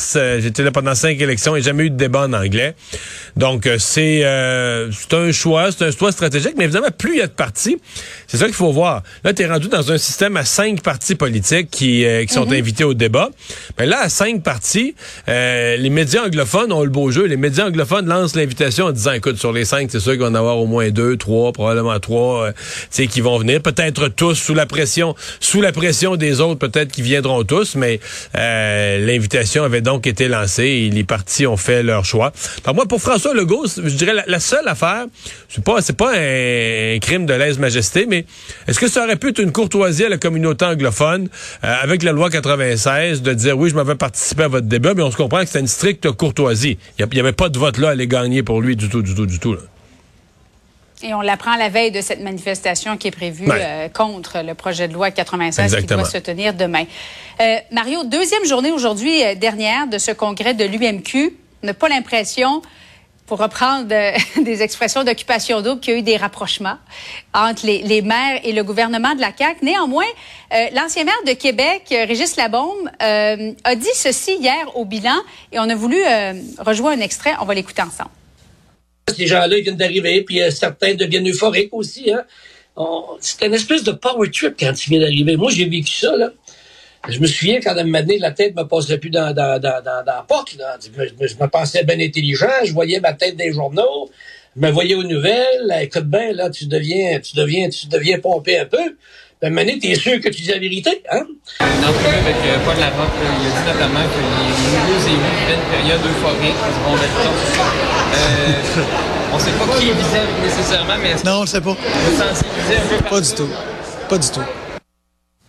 j'étais 0.41 0.63
là 0.63 0.71
pendant 0.71 0.95
cinq 0.95 1.21
élections 1.21 1.57
et 1.57 1.63
jamais 1.63 1.85
eu 1.85 1.91
de 1.91 1.97
débat 1.97 2.23
en 2.23 2.33
anglais. 2.33 2.75
Donc, 3.37 3.69
c'est, 3.79 4.21
c'est 4.93 5.15
un 5.15 5.33
choix, 5.33 5.71
c'est 5.73 5.85
un 5.85 5.91
choix 5.91 6.13
stratégique, 6.13 6.55
mais 6.57 6.65
évidemment, 6.65 6.89
plus 6.97 7.15
il 7.15 7.19
y 7.19 7.23
a 7.23 7.27
de 7.27 7.33
partis, 7.33 7.79
c'est 8.27 8.37
ça 8.37 8.47
qu'il 8.47 8.55
faut 8.55 8.73
voir. 8.73 9.03
Là, 9.25 9.33
tu 9.33 9.43
es 9.43 9.47
rendu 9.47 9.69
dans 9.69 9.91
un 9.93 9.99
système 9.99 10.37
à 10.37 10.45
cinq 10.45 10.83
partis 10.83 11.15
politiques 11.15 11.71
qui, 11.71 12.05
qui 12.27 12.33
sont 12.33 12.47
mhm. 12.47 12.55
invités 12.55 12.85
au 12.85 12.95
débat. 12.95 13.31
Mais 13.79 13.87
là, 13.87 14.01
à 14.03 14.09
cinq 14.09 14.43
partis, 14.43 14.95
les 15.27 15.91
médias 15.91 16.25
anglophones 16.25 16.73
ont 16.73 16.83
le 16.83 16.91
beau 16.91 17.11
jeu. 17.11 17.25
Les 17.27 17.37
médias 17.37 17.67
anglophones 17.67 18.07
lancent 18.07 18.37
l'invitation 18.37 18.87
en 18.87 18.93
disant, 18.93 19.13
écoute, 19.13 19.37
sur 19.37 19.53
les 19.53 19.65
cinq, 19.65 19.91
c'est 19.91 20.01
sûr 20.01 20.13
qu'il 20.13 20.21
va 20.21 20.29
en 20.29 20.35
avoir 20.35 20.59
au 20.59 20.67
moins 20.67 20.91
deux, 20.91 21.17
trois, 21.17 21.53
probablement 21.53 21.99
trois, 22.01 22.47
euh, 22.47 23.07
qui 23.07 23.21
vont 23.21 23.39
venir. 23.39 23.61
Peut-être 23.61 24.09
tous 24.09 24.35
sous 24.35 24.55
la 24.55 24.67
pression, 24.67 25.15
sous 25.41 25.61
la 25.61 25.73
pression 25.73 26.17
des 26.17 26.41
autres, 26.41 26.59
peut-être 26.59 26.93
qu'ils 26.93 27.05
viendront 27.05 27.45
tous, 27.45 27.75
mais 27.75 27.94
euh, 28.37 28.99
l'invitation 29.07 29.65
avait 29.65 29.81
donc 29.81 30.07
été 30.07 30.29
lancée 30.29 30.65
et 30.65 30.91
les 30.91 31.05
partis 31.05 31.47
ont 31.47 31.57
fait 31.57 31.83
leur 31.83 32.05
choix. 32.05 32.33
Alors 32.65 32.75
moi, 32.75 32.87
pour 32.87 33.01
François 33.01 33.35
Legault, 33.35 33.67
je 33.67 33.95
dirais 33.95 34.13
la, 34.27 34.41
seule 34.41 34.69
affaire, 34.69 35.07
c'est 35.49 35.65
pas, 35.65 35.81
c'est 35.81 35.97
pas 35.97 36.13
un, 36.15 36.99
crime 37.01 37.27
de 37.27 37.35
lèse-majesté, 37.35 38.07
mais 38.09 38.25
est-ce 38.69 38.79
que 38.79 38.89
ça 38.89 39.05
aurait 39.05 39.17
pu 39.17 39.29
être 39.29 39.41
une 39.41 39.53
courtoisie 39.53 40.05
à 40.05 40.09
la 40.09 40.19
communauté 40.19 40.65
anglophone 40.65 41.29
euh, 41.65 41.75
avec 41.83 42.03
la 42.03 42.13
loi 42.13 42.31
96 42.31 43.23
de 43.23 43.33
dire 43.33 43.59
oui, 43.59 43.71
je 43.71 43.75
m'avais 43.75 43.95
participé 43.95 44.45
à 44.45 44.49
votre 44.49 44.67
débat, 44.67 44.95
mais 44.95 45.03
on 45.03 45.11
se 45.11 45.17
comprend 45.17 45.41
que 45.41 45.49
c'est 45.49 45.61
une 45.61 45.67
stricte 45.67 46.11
courtoisie. 46.13 46.79
Il 46.99 47.07
n'y 47.13 47.21
avait 47.21 47.33
pas 47.33 47.49
de 47.49 47.59
vote 47.59 47.79
là 47.79 47.89
à 47.89 47.91
aller 47.93 48.07
gagner 48.07 48.43
pour 48.43 48.61
lui 48.61 48.77
du 48.77 48.89
tout, 48.89 49.03
du 49.03 49.15
tout, 49.15 49.27
du 49.27 49.39
tout. 49.39 49.55
Là. 49.55 49.61
Et 51.05 51.13
on 51.13 51.21
l'apprend 51.21 51.57
la 51.57 51.69
veille 51.69 51.91
de 51.91 52.01
cette 52.01 52.21
manifestation 52.21 52.97
qui 52.97 53.09
est 53.09 53.11
prévue 53.11 53.47
euh, 53.51 53.91
contre 53.91 54.41
le 54.43 54.55
projet 54.55 54.89
de 54.89 54.95
loi 54.95 55.11
96 55.11 55.77
qui 55.77 55.85
doit 55.85 56.07
se 56.07 56.17
tenir 56.17 56.55
demain. 56.55 56.85
Euh, 57.43 57.57
Mario, 57.71 58.05
deuxième 58.05 58.47
journée 58.47 58.73
aujourd'hui 58.73 59.23
euh, 59.23 59.35
dernière 59.35 59.87
de 59.87 59.99
ce 59.99 60.13
congrès 60.13 60.55
de 60.55 60.65
l'UMQ. 60.65 61.37
On 61.63 61.67
n'a 61.67 61.75
pas 61.75 61.91
l'impression, 61.91 62.63
pour 63.27 63.39
reprendre 63.39 63.87
des 64.43 64.63
expressions 64.63 65.05
d'occupation 65.05 65.61
double, 65.61 65.81
qu'il 65.81 65.93
y 65.93 65.97
a 65.97 65.99
eu 65.99 66.03
des 66.03 66.17
rapprochements 66.17 66.79
entre 67.35 67.67
les, 67.67 68.01
maires 68.01 68.41
et 68.43 68.53
le 68.53 68.65
gouvernement 68.65 69.15
de 69.15 69.21
la 69.21 69.31
CAQ. 69.37 69.63
Néanmoins, 69.63 70.09
l'ancien 70.73 71.05
maire 71.05 71.23
de 71.27 71.33
Québec, 71.33 71.83
Régis 71.91 72.37
Labaume, 72.37 72.91
a 72.99 73.75
dit 73.75 73.95
ceci 73.95 74.37
hier 74.37 74.75
au 74.75 74.87
bilan 74.87 75.17
et 75.53 75.59
on 75.59 75.69
a 75.69 75.75
voulu 75.75 75.99
rejouer 76.59 76.95
un 76.95 77.01
extrait. 77.01 77.35
On 77.41 77.45
va 77.45 77.55
l'écouter 77.55 77.83
ensemble. 77.83 78.11
Ces 79.13 79.27
gens-là, 79.27 79.61
viennent 79.61 79.77
d'arriver, 79.77 80.23
puis 80.23 80.43
euh, 80.43 80.51
certains 80.51 80.95
deviennent 80.95 81.29
euphoriques 81.29 81.73
aussi. 81.73 82.11
Hein. 82.11 82.25
C'est 83.21 83.47
une 83.47 83.55
espèce 83.55 83.85
de 83.85 83.93
power 83.93 84.31
trip 84.31 84.55
quand 84.59 84.73
ils 84.87 84.91
viennent 84.91 85.03
d'arriver. 85.03 85.37
Moi, 85.37 85.51
j'ai 85.51 85.67
vécu 85.67 85.93
ça. 85.93 86.17
Là. 86.17 86.33
Je 87.09 87.21
me 87.21 87.27
souviens 87.27 87.61
quand 87.61 87.77
elle 87.77 87.87
m'a 87.87 88.01
la 88.03 88.31
tête 88.31 88.57
me 88.57 88.65
passait 88.65 88.99
plus 88.99 89.11
dans, 89.11 89.33
dans, 89.35 89.61
dans, 89.61 89.83
dans, 89.83 90.03
la 90.07 90.25
porte. 90.27 90.57
Là. 90.57 90.79
Je, 90.83 91.35
me, 91.37 91.47
pensais 91.49 91.85
bien 91.85 92.01
intelligent. 92.01 92.49
Je 92.65 92.73
voyais 92.73 92.99
ma 93.01 93.13
tête 93.13 93.37
des 93.37 93.53
journaux. 93.53 94.11
Je 94.57 94.61
me 94.61 94.71
voyais 94.71 94.95
aux 94.95 95.03
nouvelles. 95.03 95.73
Écoute 95.83 96.05
bien, 96.05 96.33
là, 96.33 96.49
tu 96.49 96.67
deviens, 96.67 97.21
tu 97.21 97.37
deviens, 97.37 97.69
tu 97.69 97.87
deviens 97.89 98.19
pompé 98.19 98.59
un 98.59 98.67
peu. 98.67 98.97
Ben, 99.43 99.53
Mané, 99.53 99.79
t'es 99.79 99.95
sûr 99.95 100.21
que 100.21 100.29
tu 100.29 100.43
dis 100.43 100.49
la 100.49 100.59
vérité, 100.59 101.03
hein? 101.11 101.27
Une 101.61 101.85
entrevue 101.85 102.17
avec 102.17 102.37
euh, 102.37 102.59
Paul 102.65 102.79
Larocque, 102.79 103.11
il 103.21 103.47
a 103.47 103.51
dit 103.51 103.67
notamment 103.67 104.01
que 104.01 104.21
les 104.21 104.81
nouveaux 104.81 105.07
élus 105.07 105.35
vivaient 105.39 105.55
une 105.55 105.71
période 105.71 106.01
euphorique, 106.01 106.55
ils 106.67 106.83
vont 106.85 106.95
mettre 106.95 107.21
euh, 108.15 109.35
On 109.35 109.39
sait 109.39 109.51
pas 109.51 109.79
qui 109.79 109.87
visé 109.87 110.21
nécessairement, 110.43 110.95
mais... 111.03 111.15
Non, 111.25 111.39
on 111.39 111.41
le 111.43 111.47
sait 111.49 111.61
pas. 111.61 111.73
un 111.73 112.99
peu 112.99 113.05
Pas 113.11 113.21
du 113.21 113.33
tout. 113.35 113.49
Pas 114.09 114.19
du 114.19 114.29
tout. 114.29 114.43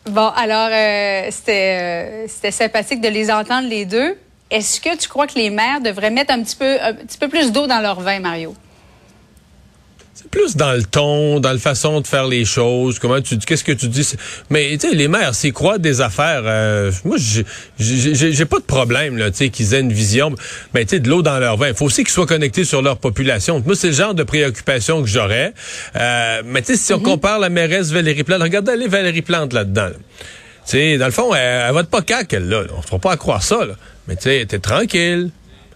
Bon, 0.09 0.29
alors, 0.35 0.69
euh, 0.71 1.27
c'était, 1.31 2.25
c'était 2.27 2.51
sympathique 2.51 3.01
de 3.01 3.09
les 3.09 3.31
entendre 3.31 3.67
les 3.69 3.85
deux. 3.85 4.17
Est-ce 4.51 4.81
que 4.81 4.95
tu 4.97 5.07
crois 5.07 5.25
que 5.27 5.35
les 5.35 5.49
maires 5.49 5.81
devraient 5.81 6.11
mettre 6.11 6.33
un 6.33 6.43
petit 6.43 6.55
peu, 6.55 6.77
un 6.81 6.93
petit 6.93 7.17
peu 7.17 7.27
plus 7.27 7.51
d'eau 7.51 7.65
dans 7.65 7.79
leur 7.79 7.99
vin, 8.01 8.19
Mario? 8.19 8.55
C'est 10.17 10.29
plus 10.29 10.55
dans 10.55 10.71
le 10.71 10.83
ton, 10.83 11.41
dans 11.41 11.51
la 11.51 11.57
façon 11.57 11.99
de 11.99 12.07
faire 12.07 12.25
les 12.25 12.45
choses. 12.45 12.99
Comment 12.99 13.19
tu 13.19 13.35
dis, 13.35 13.45
qu'est-ce 13.45 13.65
que 13.65 13.73
tu 13.73 13.89
dis? 13.89 14.13
Mais 14.49 14.77
tu 14.77 14.87
sais, 14.87 14.95
les 14.95 15.09
maires, 15.09 15.35
s'ils 15.35 15.51
croient 15.51 15.77
des 15.77 15.99
affaires, 15.99 16.43
euh, 16.45 16.89
moi, 17.03 17.17
j'ai 17.17 18.45
pas 18.45 18.59
de 18.59 18.63
problème 18.63 19.17
là, 19.17 19.29
tu 19.29 19.37
sais, 19.37 19.49
qu'ils 19.49 19.73
aient 19.73 19.81
une 19.81 19.91
vision. 19.91 20.33
Mais 20.73 20.85
tu 20.85 20.91
sais, 20.91 20.99
de 21.01 21.09
l'eau 21.09 21.21
dans 21.21 21.37
leur 21.37 21.57
vin. 21.57 21.67
Il 21.67 21.75
faut 21.75 21.83
aussi 21.83 22.05
qu'ils 22.05 22.13
soient 22.13 22.25
connectés 22.25 22.63
sur 22.63 22.81
leur 22.81 22.95
population. 22.95 23.61
Moi, 23.65 23.75
c'est 23.75 23.87
le 23.87 23.93
genre 23.93 24.13
de 24.13 24.23
préoccupation 24.23 25.01
que 25.01 25.09
j'aurais. 25.09 25.53
Euh, 25.97 26.43
mais 26.45 26.61
tu 26.61 26.67
sais, 26.67 26.77
si 26.77 26.93
on 26.93 26.99
mm-hmm. 26.99 27.03
compare 27.03 27.39
la 27.39 27.49
mairesse 27.49 27.91
Valérie 27.91 28.23
Plante, 28.23 28.41
regardez 28.41 28.87
Valérie 28.87 29.21
Plante 29.21 29.51
là-dedans. 29.51 29.89
Tu 29.89 29.97
sais, 30.63 30.97
dans 30.97 31.07
le 31.07 31.11
fond, 31.11 31.35
elle, 31.35 31.65
elle 31.67 31.73
vote 31.73 31.89
pas 31.89 32.01
cac, 32.01 32.31
elle 32.31 32.47
là. 32.47 32.63
On 32.73 32.77
ne 32.77 32.83
fera 32.83 32.99
pas 32.99 33.11
à 33.11 33.17
croire 33.17 33.43
ça. 33.43 33.65
Là. 33.65 33.73
Mais 34.07 34.15
tu 34.15 34.23
sais, 34.23 34.45
t'es 34.47 34.59
tranquille. 34.59 35.31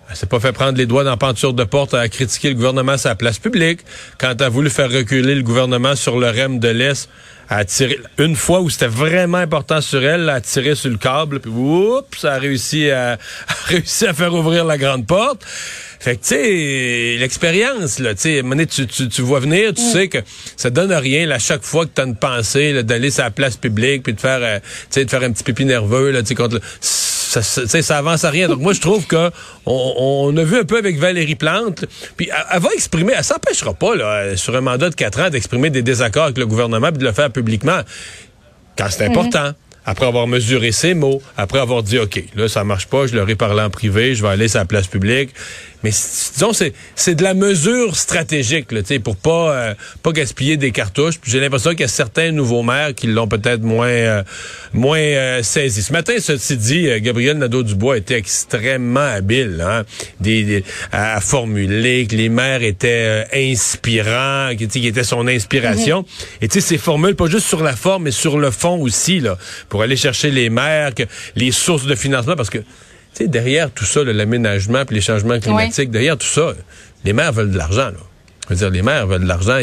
Elle 0.10 0.16
s'est 0.16 0.26
pas 0.26 0.40
fait 0.40 0.52
prendre 0.54 0.78
les 0.78 0.88
doigts 0.88 1.04
dans 1.04 1.12
la 1.12 1.18
penture 1.18 1.54
de 1.54 1.64
porte 1.64 1.94
à 1.94 2.08
critiquer 2.10 2.50
le 2.50 2.56
gouvernement 2.56 2.94
à 2.94 2.98
sa 2.98 3.14
place 3.14 3.38
publique. 3.38 3.82
Quand 4.18 4.34
elle 4.40 4.44
a 4.44 4.50
voulu 4.50 4.72
faire 4.72 4.92
reculer 4.92 5.36
le 5.36 5.44
gouvernement 5.44 5.96
sur 5.96 6.20
le 6.20 6.30
REM 6.30 6.60
de 6.60 6.68
l'Est, 6.68 7.10
a 7.50 7.66
tiré 7.66 8.00
une 8.18 8.36
fois 8.36 8.62
où 8.62 8.70
c'était 8.70 8.88
vraiment 8.88 9.38
important 9.38 9.82
sur 9.82 10.04
elle, 10.04 10.22
elle 10.22 10.30
a 10.30 10.42
tiré 10.42 10.76
sur 10.76 10.90
le 10.90 10.98
câble, 10.98 11.40
puis 11.40 11.52
oups, 11.52 12.06
ça 12.18 12.34
a 12.34 12.40
réussi 12.40 12.90
à, 12.92 13.14
a 13.48 13.54
réussi 13.66 14.06
à 14.08 14.14
faire 14.14 14.34
ouvrir 14.34 14.66
la 14.66 14.78
grande 14.78 15.06
porte. 15.06 15.44
Fait 16.00 16.16
que, 16.16 16.22
tu 16.22 16.28
sais, 16.28 17.18
l'expérience, 17.20 18.00
là, 18.00 18.16
tu 18.16 18.42
sais, 18.42 18.66
tu, 18.68 18.88
tu, 18.88 19.10
tu 19.10 19.22
vois 19.22 19.40
venir, 19.40 19.74
tu 19.74 19.82
mm. 19.82 19.92
sais 19.92 20.08
que 20.08 20.20
ça 20.56 20.70
donne 20.70 20.94
rien, 20.94 21.30
à 21.30 21.40
chaque 21.40 21.64
fois 21.64 21.86
que 21.86 21.92
tu 21.94 22.02
as 22.02 22.06
une 22.06 22.16
pensée, 22.16 22.84
d'aller 22.84 23.12
sur 23.12 23.24
la 23.24 23.32
place 23.32 23.58
publique, 23.58 24.04
puis 24.04 24.14
de 24.14 24.22
faire, 24.22 24.40
euh, 24.42 24.60
tu 24.60 24.66
sais, 24.92 25.06
de 25.06 25.10
faire 25.10 25.24
un 25.24 25.32
petit 25.32 25.44
pipi 25.44 25.66
nerveux, 25.66 26.12
là, 26.12 26.22
tu 26.22 26.30
sais, 26.30 26.36
contre 26.36 26.60
ça, 27.30 27.44
ça, 27.44 27.82
ça, 27.82 27.98
avance 27.98 28.24
à 28.24 28.30
rien. 28.30 28.48
Donc 28.48 28.60
moi, 28.60 28.74
je 28.74 28.82
trouve 28.82 29.06
que 29.06 29.30
on, 29.66 30.36
a 30.36 30.44
vu 30.44 30.58
un 30.58 30.64
peu 30.64 30.78
avec 30.78 30.98
Valérie 30.98 31.36
Plante, 31.36 31.86
puis 32.18 32.30
elle, 32.52 32.60
va 32.60 32.70
exprimer, 32.74 33.14
elle 33.16 33.24
s'empêchera 33.24 33.74
pas, 33.74 33.96
là, 33.96 34.36
sur 34.36 34.56
un 34.56 34.62
mandat 34.62 34.90
de 34.90 34.96
quatre 34.96 35.22
ans, 35.22 35.30
d'exprimer 35.30 35.70
des 35.70 35.84
désaccords 35.84 36.26
avec 36.26 36.38
le 36.38 36.48
gouvernement, 36.48 36.90
puis 36.90 36.98
de 36.98 37.06
le 37.06 37.12
faire 37.12 37.32
publiquement 37.32 37.82
quand 38.78 38.88
c'est 38.90 39.06
mm-hmm. 39.06 39.12
important 39.12 39.54
après 39.86 40.06
avoir 40.06 40.28
mesuré 40.28 40.72
ses 40.72 40.94
mots, 40.94 41.22
après 41.38 41.60
avoir 41.60 41.84
dit, 41.84 41.98
OK, 41.98 42.24
là, 42.36 42.48
ça 42.48 42.64
marche 42.64 42.88
pas, 42.88 43.08
je 43.08 43.16
leur 43.16 43.30
ai 43.30 43.36
parlé 43.36 43.62
en 43.62 43.70
privé, 43.70 44.14
je 44.14 44.22
vais 44.22 44.30
aller 44.30 44.48
sur 44.48 44.60
la 44.60 44.66
place 44.66 44.88
publique. 44.88 45.32
Mais 45.84 45.92
disons, 45.92 46.52
c'est, 46.52 46.74
c'est 46.96 47.16
de 47.16 47.24
la 47.24 47.34
mesure 47.34 47.96
stratégique, 47.96 48.72
là, 48.74 48.82
pour 49.02 49.16
pas, 49.16 49.54
euh, 49.54 49.74
pas 50.04 50.12
gaspiller 50.12 50.58
des 50.58 50.72
cartouches. 50.72 51.20
Puis 51.20 51.32
j'ai 51.32 51.40
l'impression 51.40 51.72
qu'il 51.72 51.82
y 51.82 51.84
a 51.86 51.88
certains 51.88 52.32
nouveaux 52.32 52.64
maires 52.64 52.94
qui 52.94 53.08
l'ont 53.08 53.30
peut-être 53.30 53.62
moins, 53.62 53.88
euh, 53.88 54.24
moins 54.74 55.00
euh, 55.00 55.42
saisi. 55.42 55.82
Ce 55.82 55.94
matin, 55.94 56.16
ceci 56.20 56.58
dit, 56.58 56.90
Gabriel 57.00 57.38
Nadeau-Dubois 57.38 57.98
était 57.98 58.18
extrêmement 58.18 59.00
habile 59.00 59.64
hein, 59.66 59.84
des, 60.20 60.66
à 60.92 61.22
formuler 61.22 62.08
que 62.08 62.16
les 62.16 62.28
maires 62.28 62.62
étaient 62.62 63.26
inspirants, 63.34 64.50
qui, 64.58 64.68
qui 64.68 64.88
était 64.88 65.06
son 65.06 65.28
inspiration. 65.28 66.02
Mm-hmm. 66.02 66.44
Et 66.44 66.48
tu 66.50 66.60
sais, 66.60 66.68
ces 66.68 66.78
formules, 66.78 67.16
pas 67.16 67.28
juste 67.28 67.48
sur 67.48 67.64
la 67.64 67.76
forme, 67.76 68.04
mais 68.04 68.12
sur 68.12 68.38
le 68.38 68.52
fond 68.52 68.80
aussi, 68.82 69.22
là, 69.22 69.38
pour 69.70 69.82
aller 69.82 69.96
chercher 69.96 70.30
les 70.30 70.50
maires, 70.50 70.94
que, 70.94 71.04
les 71.38 71.52
sources 71.52 71.86
de 71.86 71.96
financement, 71.96 72.36
parce 72.36 72.50
que 72.50 72.60
derrière 73.20 73.72
tout 73.72 73.86
ça, 73.86 74.04
l'aménagement 74.04 74.86
puis 74.86 74.96
les 74.96 75.02
changements 75.02 75.40
climatiques, 75.40 75.92
derrière 75.92 76.18
tout 76.18 76.28
ça, 76.28 76.54
les 77.06 77.14
maires 77.14 77.34
veulent 77.34 77.52
de 77.52 77.58
l'argent. 77.58 77.90
Là. 77.90 78.09
Je 78.50 78.56
veux 78.56 78.60
dire, 78.60 78.70
les 78.70 78.82
maires 78.82 79.06
veulent 79.06 79.24
de 79.24 79.28
l'argent. 79.28 79.60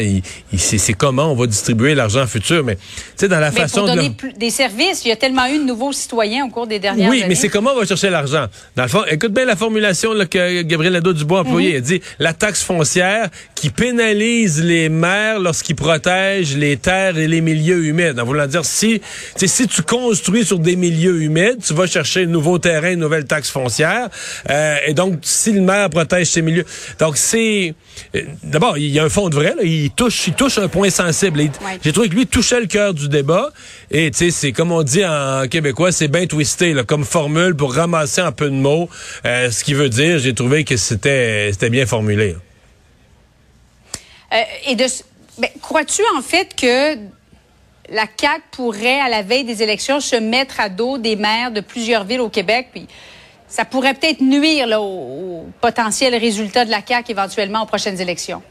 C'est 0.55 0.93
comment 0.93 1.31
on 1.31 1.35
va 1.35 1.47
distribuer 1.47 1.93
l'argent 1.93 2.25
futur. 2.25 2.63
Mais, 2.63 2.75
tu 2.75 2.81
sais, 3.17 3.27
dans 3.27 3.39
la 3.39 3.51
mais 3.51 3.61
façon 3.61 3.81
pour 3.81 3.87
donner 3.87 4.11
des 4.37 4.49
services, 4.49 5.03
il 5.03 5.09
y 5.09 5.11
a 5.11 5.15
tellement 5.15 5.47
eu 5.47 5.59
de 5.59 5.63
nouveaux 5.63 5.91
citoyens 5.91 6.45
au 6.45 6.49
cours 6.49 6.67
des 6.67 6.79
dernières 6.79 7.09
années. 7.09 7.21
Oui, 7.23 7.25
mais 7.27 7.35
c'est 7.35 7.49
comment 7.49 7.71
on 7.71 7.79
va 7.79 7.85
chercher 7.85 8.09
l'argent? 8.09 8.45
Dans 8.75 8.83
le 8.83 8.89
fond, 8.89 9.03
écoute 9.09 9.33
bien 9.33 9.45
la 9.45 9.55
formulation 9.55 10.13
là, 10.13 10.25
que 10.25 10.61
Gabriel 10.61 10.93
Nadeau-Dubois 10.93 11.39
a 11.39 11.41
employée. 11.41 11.71
Il 11.71 11.77
mhm. 11.77 11.81
dit 11.81 12.01
la 12.19 12.33
taxe 12.33 12.63
foncière 12.63 13.29
qui 13.55 13.69
pénalise 13.69 14.63
les 14.63 14.89
maires 14.89 15.39
lorsqu'ils 15.39 15.75
protègent 15.75 16.55
les 16.55 16.77
terres 16.77 17.17
et 17.17 17.27
les 17.27 17.41
milieux 17.41 17.85
humides. 17.85 18.19
En 18.19 18.25
voulant 18.25 18.47
dire, 18.47 18.63
si, 18.63 19.01
si 19.35 19.67
tu 19.67 19.81
construis 19.81 20.45
sur 20.45 20.59
des 20.59 20.75
milieux 20.75 21.21
humides, 21.21 21.57
tu 21.65 21.73
vas 21.73 21.87
chercher 21.87 22.23
un 22.23 22.27
nouveau 22.27 22.57
terrain, 22.59 22.91
une 22.91 22.99
nouvelle 22.99 23.25
taxe 23.25 23.49
foncière. 23.49 24.09
Euh, 24.49 24.77
et 24.85 24.93
donc, 24.93 25.19
si 25.23 25.51
le 25.51 25.61
maire 25.61 25.89
protège 25.89 26.27
ces 26.27 26.41
milieux... 26.41 26.65
Donc, 26.99 27.17
c'est... 27.17 27.73
Euh, 28.15 28.21
d'abord, 28.43 28.76
il 28.77 28.89
y 28.89 28.99
a 28.99 29.03
un 29.03 29.09
fond 29.09 29.29
de 29.29 29.35
vrai, 29.35 29.53
là, 29.55 29.63
il 29.63 29.91
touche, 29.91 30.27
il 30.27 30.33
touche 30.33 30.57
un 30.57 30.67
point 30.67 30.89
sensible. 30.89 31.39
Ouais. 31.39 31.49
J'ai 31.83 31.91
trouvé 31.91 32.09
que 32.09 32.15
lui 32.15 32.27
touchait 32.27 32.59
le 32.59 32.67
cœur 32.67 32.93
du 32.93 33.09
débat. 33.09 33.51
Et 33.91 34.11
tu 34.11 34.17
sais, 34.17 34.31
c'est 34.31 34.51
comme 34.51 34.71
on 34.71 34.83
dit 34.83 35.05
en 35.05 35.47
québécois, 35.49 35.91
c'est 35.91 36.07
bien 36.07 36.25
twisté, 36.25 36.73
là, 36.73 36.83
comme 36.83 37.03
formule 37.03 37.55
pour 37.55 37.73
ramasser 37.73 38.21
un 38.21 38.31
peu 38.31 38.49
de 38.49 38.55
mots. 38.55 38.89
Euh, 39.25 39.51
ce 39.51 39.63
qui 39.63 39.73
veut 39.73 39.89
dire, 39.89 40.19
j'ai 40.19 40.33
trouvé 40.33 40.63
que 40.63 40.77
c'était, 40.77 41.51
c'était 41.51 41.69
bien 41.69 41.85
formulé. 41.85 42.35
Euh, 44.33 44.41
et 44.67 44.75
de, 44.75 44.85
ben, 45.37 45.49
crois-tu 45.61 46.01
en 46.17 46.21
fait 46.21 46.55
que 46.55 46.95
la 47.89 48.05
CAQ 48.19 48.41
pourrait, 48.51 48.99
à 48.99 49.09
la 49.09 49.21
veille 49.21 49.45
des 49.45 49.63
élections, 49.63 49.99
se 49.99 50.15
mettre 50.17 50.59
à 50.59 50.69
dos 50.69 50.97
des 50.97 51.15
maires 51.15 51.51
de 51.51 51.61
plusieurs 51.61 52.03
villes 52.03 52.21
au 52.21 52.29
Québec, 52.29 52.67
puis 52.73 52.87
ça 53.47 53.63
pourrait 53.63 53.93
peut-être 53.93 54.19
nuire 54.19 54.67
là, 54.67 54.81
au, 54.81 54.85
au 54.85 55.45
potentiel 55.61 56.13
résultat 56.15 56.65
de 56.65 56.71
la 56.71 56.81
CAQ 56.85 57.11
éventuellement 57.11 57.63
aux 57.63 57.65
prochaines 57.65 58.01
élections? 58.01 58.41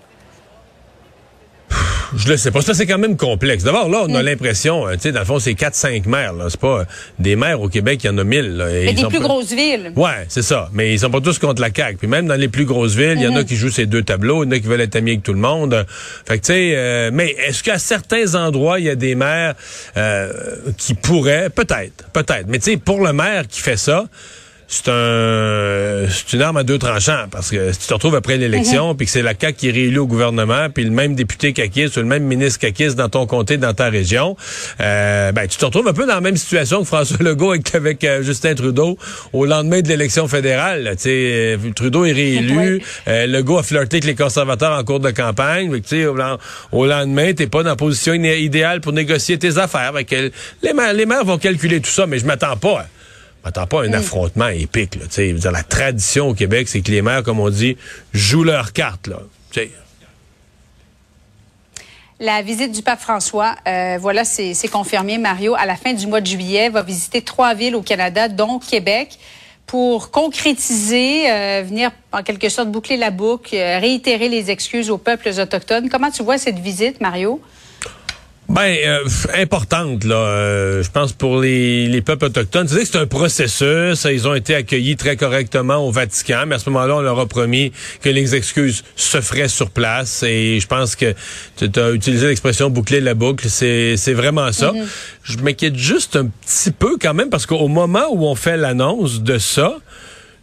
Je 2.15 2.29
le 2.29 2.37
sais 2.37 2.51
pas. 2.51 2.61
Ça, 2.61 2.75
c'est 2.75 2.87
quand 2.87 2.99
même 2.99 3.17
complexe. 3.17 3.65
D'abord, 3.65 3.89
là, 3.89 4.03
on 4.05 4.09
Mm. 4.09 4.17
a 4.17 4.23
l'impression, 4.23 4.87
euh, 4.87 4.93
tu 4.95 5.01
sais, 5.01 5.13
dans 5.13 5.21
le 5.21 5.25
fond, 5.27 5.39
c'est 5.39 5.55
4-5 5.55 6.07
maires. 6.07 6.33
Là. 6.35 6.47
C'est 6.49 6.61
pas 6.61 6.81
euh, 6.81 6.85
des 7.19 7.35
maires 7.37 7.61
au 7.61 7.69
Québec, 7.69 8.01
il 8.05 8.07
y 8.07 8.11
en 8.11 8.19
a 8.19 8.25
1000. 8.25 8.57
Là, 8.57 8.69
et 8.71 8.85
Mais 8.85 8.91
ils 8.93 8.95
des 8.97 9.03
sont 9.03 9.09
plus 9.09 9.19
pas- 9.19 9.25
grosses 9.25 9.53
villes. 9.53 9.93
Ouais, 9.97 10.27
c'est 10.29 10.43
ça. 10.43 10.69
Mais 10.73 10.93
ils 10.93 10.99
sont 11.01 11.11
pas 11.11 11.21
tous 11.21 11.39
contre 11.39 11.61
la 11.61 11.71
CAQ. 11.75 11.97
Puis 11.97 12.07
même 12.09 12.27
dans 12.27 12.35
les 12.35 12.49
plus 12.49 12.65
grosses 12.65 12.95
villes, 12.95 13.15
il 13.17 13.23
y 13.23 13.27
en 13.27 13.33
Mm-hmm. 13.33 13.37
a 13.41 13.45
qui 13.45 13.57
jouent 13.57 13.71
ces 13.71 13.87
deux 13.87 14.03
tableaux, 14.03 14.45
il 14.45 14.47
y 14.47 14.49
en 14.49 14.53
a 14.53 14.59
qui 14.59 14.67
veulent 14.67 14.81
être 14.81 14.97
amis 14.97 15.13
avec 15.13 15.23
tout 15.23 15.33
le 15.33 15.39
monde. 15.41 15.85
Fait 16.27 16.39
que 16.39 16.45
tu 16.47 16.53
sais, 16.53 16.73
euh, 16.77 17.11
mais 17.13 17.31
est-ce 17.47 17.63
qu'à 17.63 17.79
certains 17.79 18.35
endroits, 18.35 18.79
il 18.79 18.87
y 18.87 18.91
a 18.91 18.95
des 18.95 19.15
maires 19.15 19.55
euh, 19.97 20.33
qui 20.77 20.95
pourraient, 20.95 21.51
peut-être, 21.51 22.09
peut-être. 22.13 22.47
Mais 22.49 22.59
tu 22.59 22.71
sais, 22.73 22.77
pour 22.77 23.01
le 23.05 23.13
maire 23.13 23.47
qui 23.49 23.61
fait 23.61 23.77
ça, 23.77 24.05
c'est 24.69 24.89
un 24.89 26.07
c'est 26.11 26.33
une 26.37 26.43
arme 26.43 26.57
à 26.57 26.63
deux 26.65 26.79
tranchants 26.79 27.27
parce 27.31 27.51
que 27.51 27.73
si 27.73 27.79
tu 27.79 27.87
te 27.87 27.95
retrouves 27.95 28.17
après 28.17 28.37
l'élection 28.37 28.95
puis 28.97 29.07
que 29.07 29.13
c'est 29.13 29.23
la 29.23 29.33
CAQ 29.39 29.57
qui 29.57 29.69
est 29.69 29.73
réélue 29.73 29.99
au 29.99 30.07
gouvernement 30.07 30.69
puis 30.75 30.83
le 30.85 30.91
même 30.91 31.15
député 31.15 31.53
caquiste 31.53 31.97
ou 31.97 32.01
le 32.01 32.07
même 32.07 32.25
ministre 32.25 32.59
caquiste 32.59 32.97
dans 32.97 33.09
ton 33.09 33.27
comté 33.27 33.59
dans 33.59 33.75
ta 33.75 33.89
région 33.91 34.37
euh, 34.81 35.31
ben 35.33 35.47
tu 35.47 35.57
te 35.57 35.65
retrouves 35.65 35.87
un 35.87 35.93
peu 35.93 36.05
dans 36.07 36.15
la 36.17 36.21
même 36.21 36.37
situation 36.37 36.81
que 36.81 36.87
François 36.87 37.17
Legault 37.21 37.53
avec, 37.53 37.75
avec 37.77 38.03
euh, 38.05 38.23
Justin 38.23 38.55
Trudeau 38.55 38.99
au 39.33 39.47
lendemain 39.47 39.83
de 39.83 39.89
l'élection 39.89 40.27
fédérale 40.27 40.83
là. 40.83 40.97
tu 40.97 41.03
sais 41.03 41.11
euh, 41.13 41.57
Trudeau 41.75 42.05
est 42.05 42.13
réélu 42.13 42.77
Oui. 42.79 42.83
euh, 43.09 43.27
Legault 43.27 43.59
a 43.59 43.63
flirté 43.63 43.97
avec 43.99 44.05
les 44.05 44.15
conservateurs 44.17 44.77
en 44.77 44.83
cours 44.83 45.01
de 45.01 45.11
campagne 45.13 45.71
tu 45.81 45.89
sais 45.89 46.07
au, 46.07 46.17
au 46.73 46.87
lendemain 46.87 47.33
t'es 47.35 47.47
pas 47.47 47.63
dans 47.63 47.71
la 47.71 47.77
position 47.77 48.15
idéale 48.15 48.81
pour 48.81 48.93
négocier 48.93 49.39
tes 49.39 49.59
affaires 49.59 49.93
que 50.09 50.33
les 50.63 50.73
maires 50.73 50.93
les 50.93 51.07
maires 51.07 51.25
vont 51.25 51.39
calculer 51.39 51.81
tout 51.81 51.91
ça 51.91 52.07
mais 52.07 52.19
je 52.19 52.27
m'attends 52.27 52.57
pas 52.57 52.87
Attends 53.47 53.69
pas 53.69 53.85
un 53.85 53.93
affrontement 53.93 54.49
épique. 54.49 54.97
Là, 54.97 55.03
tu 55.03 55.13
sais. 55.13 55.29
Je 55.29 55.35
veux 55.35 55.39
dire, 55.39 55.53
la 55.53 55.63
tradition 55.63 56.31
au 56.31 56.35
Québec, 56.35 56.67
c'est 56.67 56.81
que 56.81 56.91
les 56.91 57.01
maires, 57.01 57.23
comme 57.23 57.39
on 57.39 57.49
dit, 57.49 57.77
jouent 58.13 58.43
leurs 58.43 58.73
cartes. 58.73 59.07
Là, 59.07 59.21
Tu 59.53 59.61
sais. 59.61 59.71
La 62.19 62.43
visite 62.43 62.73
du 62.73 62.83
pape 62.83 62.99
François, 62.99 63.55
euh, 63.69 63.99
voilà, 64.01 64.25
c'est 64.25 64.55
c'est 64.55 64.69
confirmé. 64.69 65.17
Mario, 65.19 65.55
à 65.55 65.65
la 65.65 65.77
fin 65.77 65.93
du 65.93 66.09
mois 66.09 66.21
de 66.21 66.27
juillet, 66.27 66.71
va 66.71 66.83
visiter 66.83 67.23
trois 67.23 67.55
villes 67.55 67.77
au 67.77 67.83
Canada, 67.83 68.27
dont 68.29 68.59
Québec, 68.59 69.17
pour 69.67 70.11
concrétiser, 70.11 71.31
euh, 71.31 71.63
venir 71.65 71.93
en 72.13 72.25
quelque 72.25 72.49
sorte 72.49 72.71
boucler 72.71 72.97
la 72.97 73.11
boucle, 73.11 73.55
euh, 73.55 73.79
réitérer 73.79 74.29
les 74.29 74.51
excuses 74.51 74.91
aux 74.91 74.99
peuples 74.99 75.29
autochtones. 75.39 75.89
Comment 75.89 76.11
tu 76.11 76.25
vois 76.25 76.39
cette 76.39 76.59
visite, 76.59 77.01
Mario? 77.01 77.41
Ben, 78.49 78.77
euh, 78.87 79.01
importante, 79.35 80.05
là. 80.05 80.15
euh, 80.15 80.83
je 80.83 80.91
pense 80.91 81.13
pour 81.13 81.41
les, 81.41 81.89
les 81.89 82.01
peuples 82.01 82.27
autochtones. 82.27 82.69
Tu 82.69 82.75
sais 82.75 82.81
que 82.81 82.87
c'est 82.87 82.99
un 82.99 83.07
processus. 83.07 84.05
Ils 84.05 84.29
ont 84.29 84.35
été 84.35 84.55
accueillis 84.55 84.97
très 84.97 85.17
correctement 85.17 85.85
au 85.87 85.91
Vatican, 85.91 86.45
mais 86.47 86.55
à 86.55 86.59
ce 86.61 86.71
moment-là, 86.71 86.97
on 86.97 87.01
leur 87.01 87.19
a 87.19 87.27
promis 87.27 87.73
que 88.03 88.09
les 88.09 88.37
excuses 88.37 88.85
se 88.95 89.21
feraient 89.21 89.49
sur 89.49 89.71
place. 89.71 90.23
Et 90.23 90.61
je 90.61 90.67
pense 90.69 90.95
que 90.95 91.13
tu 91.57 91.69
as 91.79 91.91
utilisé 91.91 92.29
l'expression 92.29 92.71
boucler 92.71 93.01
la 93.01 93.15
boucle. 93.15 93.49
C'est, 93.49 93.97
c'est 93.97 94.15
vraiment 94.15 94.53
ça. 94.53 94.73
Je 95.25 95.39
m'inquiète 95.39 95.77
juste 95.77 96.15
un 96.15 96.27
petit 96.27 96.71
peu 96.71 96.97
quand 97.01 97.15
même 97.15 97.31
parce 97.31 97.47
qu'au 97.47 97.67
moment 97.69 98.07
où 98.13 98.27
on 98.27 98.37
fait 98.37 98.57
l'annonce 98.57 99.23
de 99.23 99.39
ça, 99.39 99.77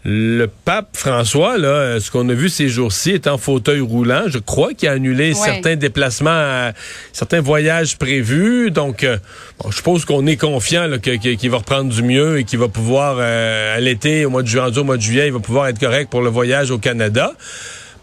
le 0.06 0.48
pape 0.48 0.90
François, 0.98 1.58
là, 1.58 1.68
euh, 1.68 2.00
ce 2.02 2.12
qu'on 2.12 2.28
a 2.28 2.34
vu 2.34 2.50
ces 2.50 2.68
jours-ci, 2.68 3.12
est 3.12 3.26
en 3.28 3.38
fauteuil 3.38 3.80
roulant. 3.80 4.24
Je 4.28 4.38
crois 4.38 4.74
qu'il 4.74 4.90
a 4.90 4.92
annulé 4.94 5.30
Ouais. 5.30 5.34
certains 5.34 5.76
déplacements, 5.78 6.30
à- 6.32 6.74
certains 7.14 7.40
voyages 7.42 7.98
prévus. 7.98 8.70
Donc, 8.70 9.04
euh, 9.04 9.18
bon, 9.60 9.72
je 9.72 9.78
suppose 9.78 10.04
qu'on 10.04 10.26
est 10.28 10.36
confiant 10.38 10.90
qu'il 11.02 11.50
va 11.50 11.58
reprendre 11.58 11.94
du 11.94 12.04
mieux 12.04 12.40
et 12.40 12.44
qu'il 12.44 12.60
va 12.60 12.68
pouvoir, 12.68 13.16
euh, 13.20 13.78
à 13.78 13.80
l'été, 13.80 14.26
au 14.26 14.30
mois 14.30 14.44
de 14.44 14.48
juin, 14.48 14.72
au 14.76 14.84
mois 14.84 14.98
de 14.98 15.02
juillet, 15.02 15.28
il 15.28 15.34
va 15.34 15.40
pouvoir 15.40 15.68
être 15.68 15.80
correct 15.80 16.10
pour 16.10 16.22
le 16.22 16.30
voyage 16.30 16.70
au 16.72 16.78
Canada. 16.80 17.32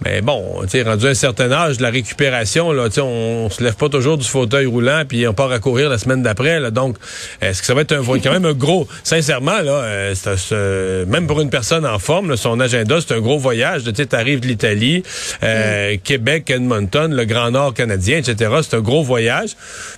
Mais 0.05 0.23
bon, 0.23 0.63
tu 0.63 0.71
sais, 0.71 0.83
rendu 0.83 1.07
à 1.07 1.11
un 1.11 1.15
certain 1.15 1.53
âge, 1.53 1.79
la 1.79 1.91
récupération, 1.91 2.73
là, 2.73 2.89
tu 2.89 2.95
sais, 2.95 3.01
on, 3.03 3.47
on 3.47 3.51
se 3.51 3.63
lève 3.63 3.75
pas 3.75 3.89
toujours 3.89 4.17
du 4.17 4.27
fauteuil 4.27 4.65
roulant 4.67 5.03
puis 5.07 5.27
on 5.29 5.35
part 5.35 5.53
à 5.53 5.59
courir 5.59 5.91
la 5.91 5.99
semaine 5.99 6.23
d'après, 6.23 6.59
là. 6.59 6.71
Donc, 6.71 6.97
est-ce 7.41 7.61
que 7.61 7.67
ça 7.67 7.75
va 7.75 7.83
être 7.83 7.93
un, 7.93 8.03
quand 8.03 8.33
même 8.33 8.47
un 8.47 8.55
gros, 8.55 8.89
sincèrement, 9.05 9.61
là, 9.61 9.83
euh, 9.83 11.07
même 11.07 11.27
pour 11.27 11.41
une 11.41 11.51
personne 11.51 11.85
en 11.85 11.99
forme, 11.99 12.31
là, 12.31 12.37
son 12.37 12.61
agenda, 12.61 12.99
c'est 13.01 13.15
un 13.15 13.21
gros 13.21 13.39
voyage. 13.39 13.85
Tu 13.85 13.95
sais, 13.95 14.07
t'arrives 14.07 14.41
de 14.41 14.47
l'Italie, 14.47 15.03
euh, 15.43 15.97
Québec, 16.03 16.49
Edmonton, 16.51 17.15
le 17.15 17.25
Grand 17.25 17.51
Nord 17.51 17.75
canadien, 17.75 18.19
etc. 18.19 18.53
C'est 18.63 18.77
un 18.77 18.81
gros 18.81 19.03
voyage. 19.03 19.51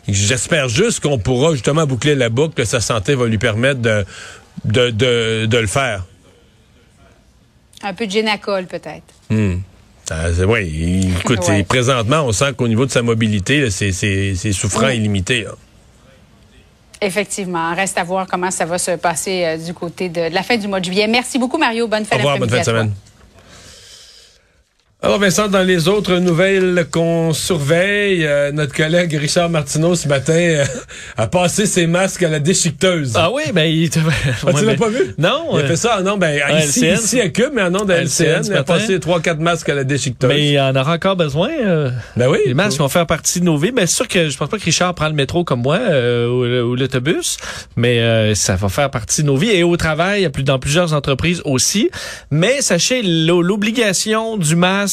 J'espère 0.08 0.68
juste 0.68 1.00
qu'on 1.00 1.18
pourra 1.18 1.52
justement 1.52 1.86
boucler 1.86 2.14
la 2.14 2.28
boucle, 2.28 2.54
que 2.54 2.64
sa 2.64 2.80
santé 2.80 3.14
va 3.14 3.26
lui 3.26 3.38
permettre 3.38 3.80
de, 3.80 4.04
de, 4.64 4.90
de, 4.90 5.46
de 5.46 5.58
le 5.58 5.66
faire. 5.66 6.04
Un 7.84 7.94
peu 7.94 8.06
de 8.06 8.12
génacol, 8.12 8.66
peut-être. 8.66 9.02
Oui, 10.46 11.10
écoute, 11.20 11.38
Ouais. 11.40 11.58
c'est- 11.58 11.62
présentement, 11.64 12.22
on 12.26 12.32
sent 12.32 12.52
qu'au 12.56 12.68
niveau 12.68 12.84
de 12.86 12.90
sa 12.90 13.02
mobilité, 13.02 13.70
c'est- 13.70 14.52
souffrant 14.52 14.86
Oui. 14.86 14.94
et 14.96 14.98
limité. 14.98 15.44
là. 15.44 15.52
Effectivement. 17.00 17.74
Reste 17.74 17.98
à 17.98 18.04
voir 18.04 18.26
comment 18.28 18.50
ça 18.50 18.64
va 18.64 18.78
se 18.78 18.92
passer 18.92 19.44
euh, 19.44 19.56
du 19.56 19.74
côté 19.74 20.08
de, 20.08 20.28
de 20.28 20.34
la 20.34 20.42
fin 20.44 20.56
du 20.56 20.68
mois 20.68 20.78
de 20.78 20.84
juillet. 20.84 21.08
Merci 21.08 21.36
beaucoup, 21.38 21.58
Mario. 21.58 21.88
Bonne 21.88 22.04
fin 22.04 22.14
Au 22.16 22.18
revoir, 22.18 22.38
bonne 22.38 22.48
fin 22.48 22.60
de 22.60 22.64
semaine. 22.64 22.92
Alors 25.04 25.18
Vincent, 25.18 25.48
dans 25.48 25.64
les 25.64 25.88
autres 25.88 26.18
nouvelles 26.18 26.86
qu'on 26.88 27.32
surveille, 27.32 28.24
euh, 28.24 28.52
notre 28.52 28.72
collègue 28.72 29.12
Richard 29.20 29.50
Martineau 29.50 29.96
ce 29.96 30.06
matin 30.06 30.32
euh, 30.32 30.64
a 31.16 31.26
passé 31.26 31.66
ses 31.66 31.88
masques 31.88 32.22
à 32.22 32.28
la 32.28 32.38
déchiqueteuse. 32.38 33.14
Ah 33.16 33.28
oui, 33.32 33.42
ben 33.52 33.64
il... 33.64 33.90
Ah, 34.46 34.52
tu 34.56 34.64
l'as 34.64 34.76
pas 34.76 34.90
vu? 34.90 35.12
Non. 35.18 35.46
Il 35.54 35.58
a 35.58 35.62
euh, 35.62 35.66
fait 35.66 35.76
ça 35.76 35.98
en 35.98 36.02
nom, 36.02 36.16
ben, 36.18 36.40
à 36.44 36.64
ici, 36.64 36.84
LCN. 36.86 36.94
ici 37.02 37.20
à 37.20 37.28
Cube, 37.30 37.50
mais 37.52 37.62
en 37.62 37.70
nom 37.70 37.84
de 37.84 37.92
LCN. 37.92 38.42
LCN 38.42 38.46
Il 38.46 38.54
a 38.54 38.62
passé 38.62 38.98
3-4 38.98 39.38
masques 39.38 39.68
à 39.70 39.74
la 39.74 39.82
déchiqueteuse. 39.82 40.30
Mais 40.30 40.50
il 40.52 40.60
en 40.60 40.76
aura 40.76 40.94
encore 40.94 41.16
besoin. 41.16 41.50
euh, 41.50 41.90
ben 42.16 42.28
oui. 42.28 42.38
Les 42.46 42.54
masques 42.54 42.78
vont 42.78 42.88
faire 42.88 43.08
partie 43.08 43.40
de 43.40 43.44
nos 43.44 43.56
vies. 43.56 43.72
Mais 43.74 43.88
c'est 43.88 43.96
sûr 43.96 44.06
que 44.06 44.28
je 44.28 44.36
pense 44.38 44.50
pas 44.50 44.58
que 44.58 44.64
Richard 44.64 44.94
prend 44.94 45.08
le 45.08 45.14
métro 45.14 45.42
comme 45.42 45.62
moi 45.62 45.78
euh, 45.80 46.28
ou, 46.28 46.70
ou 46.70 46.76
l'autobus, 46.76 47.38
mais 47.74 47.98
euh, 47.98 48.36
ça 48.36 48.54
va 48.54 48.68
faire 48.68 48.88
partie 48.88 49.22
de 49.22 49.26
nos 49.26 49.36
vies 49.36 49.50
et 49.50 49.64
au 49.64 49.76
travail, 49.76 50.30
dans 50.44 50.60
plusieurs 50.60 50.92
entreprises 50.94 51.42
aussi. 51.44 51.90
Mais 52.30 52.60
sachez 52.60 53.02
l'o- 53.02 53.42
l'obligation 53.42 54.36
du 54.36 54.54
masque 54.54 54.91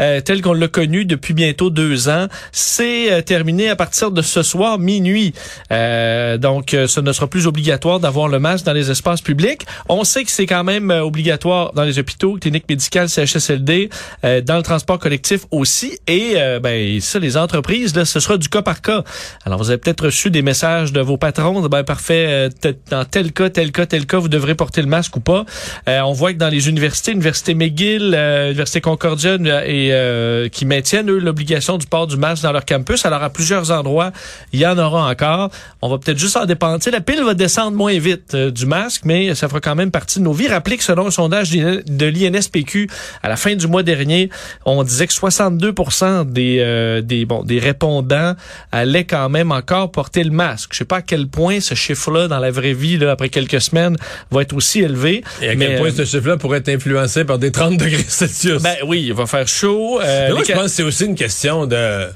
euh, 0.00 0.20
tel 0.20 0.42
qu'on 0.42 0.52
l'a 0.52 0.68
connu 0.68 1.04
depuis 1.04 1.34
bientôt 1.34 1.70
deux 1.70 2.08
ans, 2.08 2.26
c'est 2.52 3.12
euh, 3.12 3.22
terminé 3.22 3.68
à 3.68 3.76
partir 3.76 4.10
de 4.10 4.22
ce 4.22 4.42
soir 4.42 4.78
minuit. 4.78 5.32
Euh, 5.72 6.38
donc, 6.38 6.74
euh, 6.74 6.86
ce 6.86 7.00
ne 7.00 7.12
sera 7.12 7.26
plus 7.26 7.46
obligatoire 7.46 8.00
d'avoir 8.00 8.28
le 8.28 8.38
masque 8.38 8.64
dans 8.64 8.72
les 8.72 8.90
espaces 8.90 9.20
publics. 9.20 9.66
On 9.88 10.04
sait 10.04 10.24
que 10.24 10.30
c'est 10.30 10.46
quand 10.46 10.64
même 10.64 10.90
euh, 10.90 11.02
obligatoire 11.02 11.72
dans 11.72 11.84
les 11.84 11.98
hôpitaux, 11.98 12.36
cliniques 12.40 12.68
médicales, 12.68 13.08
CHSLD, 13.08 13.90
euh, 14.24 14.40
dans 14.40 14.56
le 14.56 14.62
transport 14.62 14.98
collectif 14.98 15.42
aussi. 15.50 15.98
Et 16.06 16.36
ben 16.62 17.00
ça, 17.00 17.18
les 17.18 17.36
entreprises, 17.36 17.94
là, 17.94 18.04
ce 18.04 18.20
sera 18.20 18.36
du 18.36 18.48
cas 18.48 18.62
par 18.62 18.82
cas. 18.82 19.04
Alors, 19.44 19.58
vous 19.58 19.70
avez 19.70 19.78
peut-être 19.78 20.06
reçu 20.06 20.30
des 20.30 20.42
messages 20.42 20.92
de 20.92 21.00
vos 21.00 21.16
patrons. 21.16 21.60
Ben 21.68 21.84
parfait, 21.84 22.48
dans 22.90 23.04
tel 23.04 23.32
cas, 23.32 23.50
tel 23.50 23.72
cas, 23.72 23.86
tel 23.86 24.06
cas, 24.06 24.18
vous 24.18 24.28
devrez 24.28 24.54
porter 24.54 24.82
le 24.82 24.88
masque 24.88 25.16
ou 25.16 25.20
pas. 25.20 25.44
On 25.86 26.12
voit 26.12 26.32
que 26.32 26.38
dans 26.38 26.48
les 26.48 26.68
universités, 26.68 27.12
l'université 27.12 27.54
McGill, 27.54 28.10
l'université 28.10 28.80
Concordia 28.80 29.29
euh, 29.40 29.62
et 29.64 29.90
euh, 29.92 30.48
qui 30.48 30.64
maintiennent 30.66 31.10
eux 31.10 31.18
l'obligation 31.18 31.78
du 31.78 31.86
port 31.86 32.06
du 32.06 32.16
masque 32.16 32.42
dans 32.42 32.52
leur 32.52 32.64
campus. 32.64 33.04
Alors 33.06 33.22
à 33.22 33.30
plusieurs 33.30 33.70
endroits, 33.70 34.12
il 34.52 34.60
y 34.60 34.66
en 34.66 34.78
aura 34.78 35.08
encore. 35.08 35.50
On 35.82 35.88
va 35.88 35.98
peut-être 35.98 36.18
juste 36.18 36.36
en 36.36 36.46
dépendre. 36.46 36.78
Tu 36.78 36.84
sais, 36.84 36.90
la 36.90 37.00
pile 37.00 37.22
va 37.22 37.34
descendre 37.34 37.76
moins 37.76 37.98
vite 37.98 38.34
euh, 38.34 38.50
du 38.50 38.66
masque, 38.66 39.02
mais 39.04 39.34
ça 39.34 39.48
fera 39.48 39.60
quand 39.60 39.74
même 39.74 39.90
partie 39.90 40.18
de 40.18 40.24
nos 40.24 40.32
vies. 40.32 40.48
Rappelez 40.48 40.76
que 40.76 40.84
selon 40.84 41.06
un 41.06 41.10
sondage 41.10 41.50
de 41.50 42.06
l'INSPQ 42.06 42.88
à 43.22 43.28
la 43.28 43.36
fin 43.36 43.54
du 43.54 43.66
mois 43.66 43.82
dernier, 43.82 44.30
on 44.64 44.82
disait 44.82 45.06
que 45.06 45.12
62% 45.12 46.30
des 46.30 46.58
euh, 46.60 47.00
des 47.00 47.24
bon 47.24 47.42
des 47.42 47.58
répondants 47.58 48.34
allaient 48.72 49.04
quand 49.04 49.28
même 49.28 49.52
encore 49.52 49.90
porter 49.90 50.24
le 50.24 50.30
masque. 50.30 50.70
Je 50.72 50.78
sais 50.78 50.84
pas 50.84 50.96
à 50.96 51.02
quel 51.02 51.28
point 51.28 51.60
ce 51.60 51.74
chiffre-là 51.74 52.28
dans 52.28 52.38
la 52.38 52.50
vraie 52.50 52.72
vie 52.72 52.98
là, 52.98 53.12
après 53.12 53.28
quelques 53.28 53.60
semaines 53.60 53.96
va 54.30 54.42
être 54.42 54.54
aussi 54.54 54.80
élevé. 54.80 55.22
Et 55.42 55.50
à 55.50 55.54
mais, 55.54 55.66
quel 55.66 55.78
point 55.78 55.88
euh, 55.88 55.92
ce 55.92 56.04
chiffre-là 56.04 56.36
pourrait 56.36 56.58
être 56.58 56.68
influencé 56.68 57.24
par 57.24 57.38
des 57.38 57.50
30 57.50 57.76
degrés 57.76 58.04
Celsius. 58.08 58.62
ben 58.62 58.76
oui, 58.86 59.12
va 59.20 59.26
faire 59.26 59.48
chaud. 59.48 60.00
Euh, 60.00 60.30
moi, 60.32 60.42
je 60.46 60.52
pense 60.52 60.62
que 60.64 60.68
c'est 60.70 60.82
aussi 60.82 61.04
une 61.04 61.14
question 61.14 61.66
de 61.66 62.08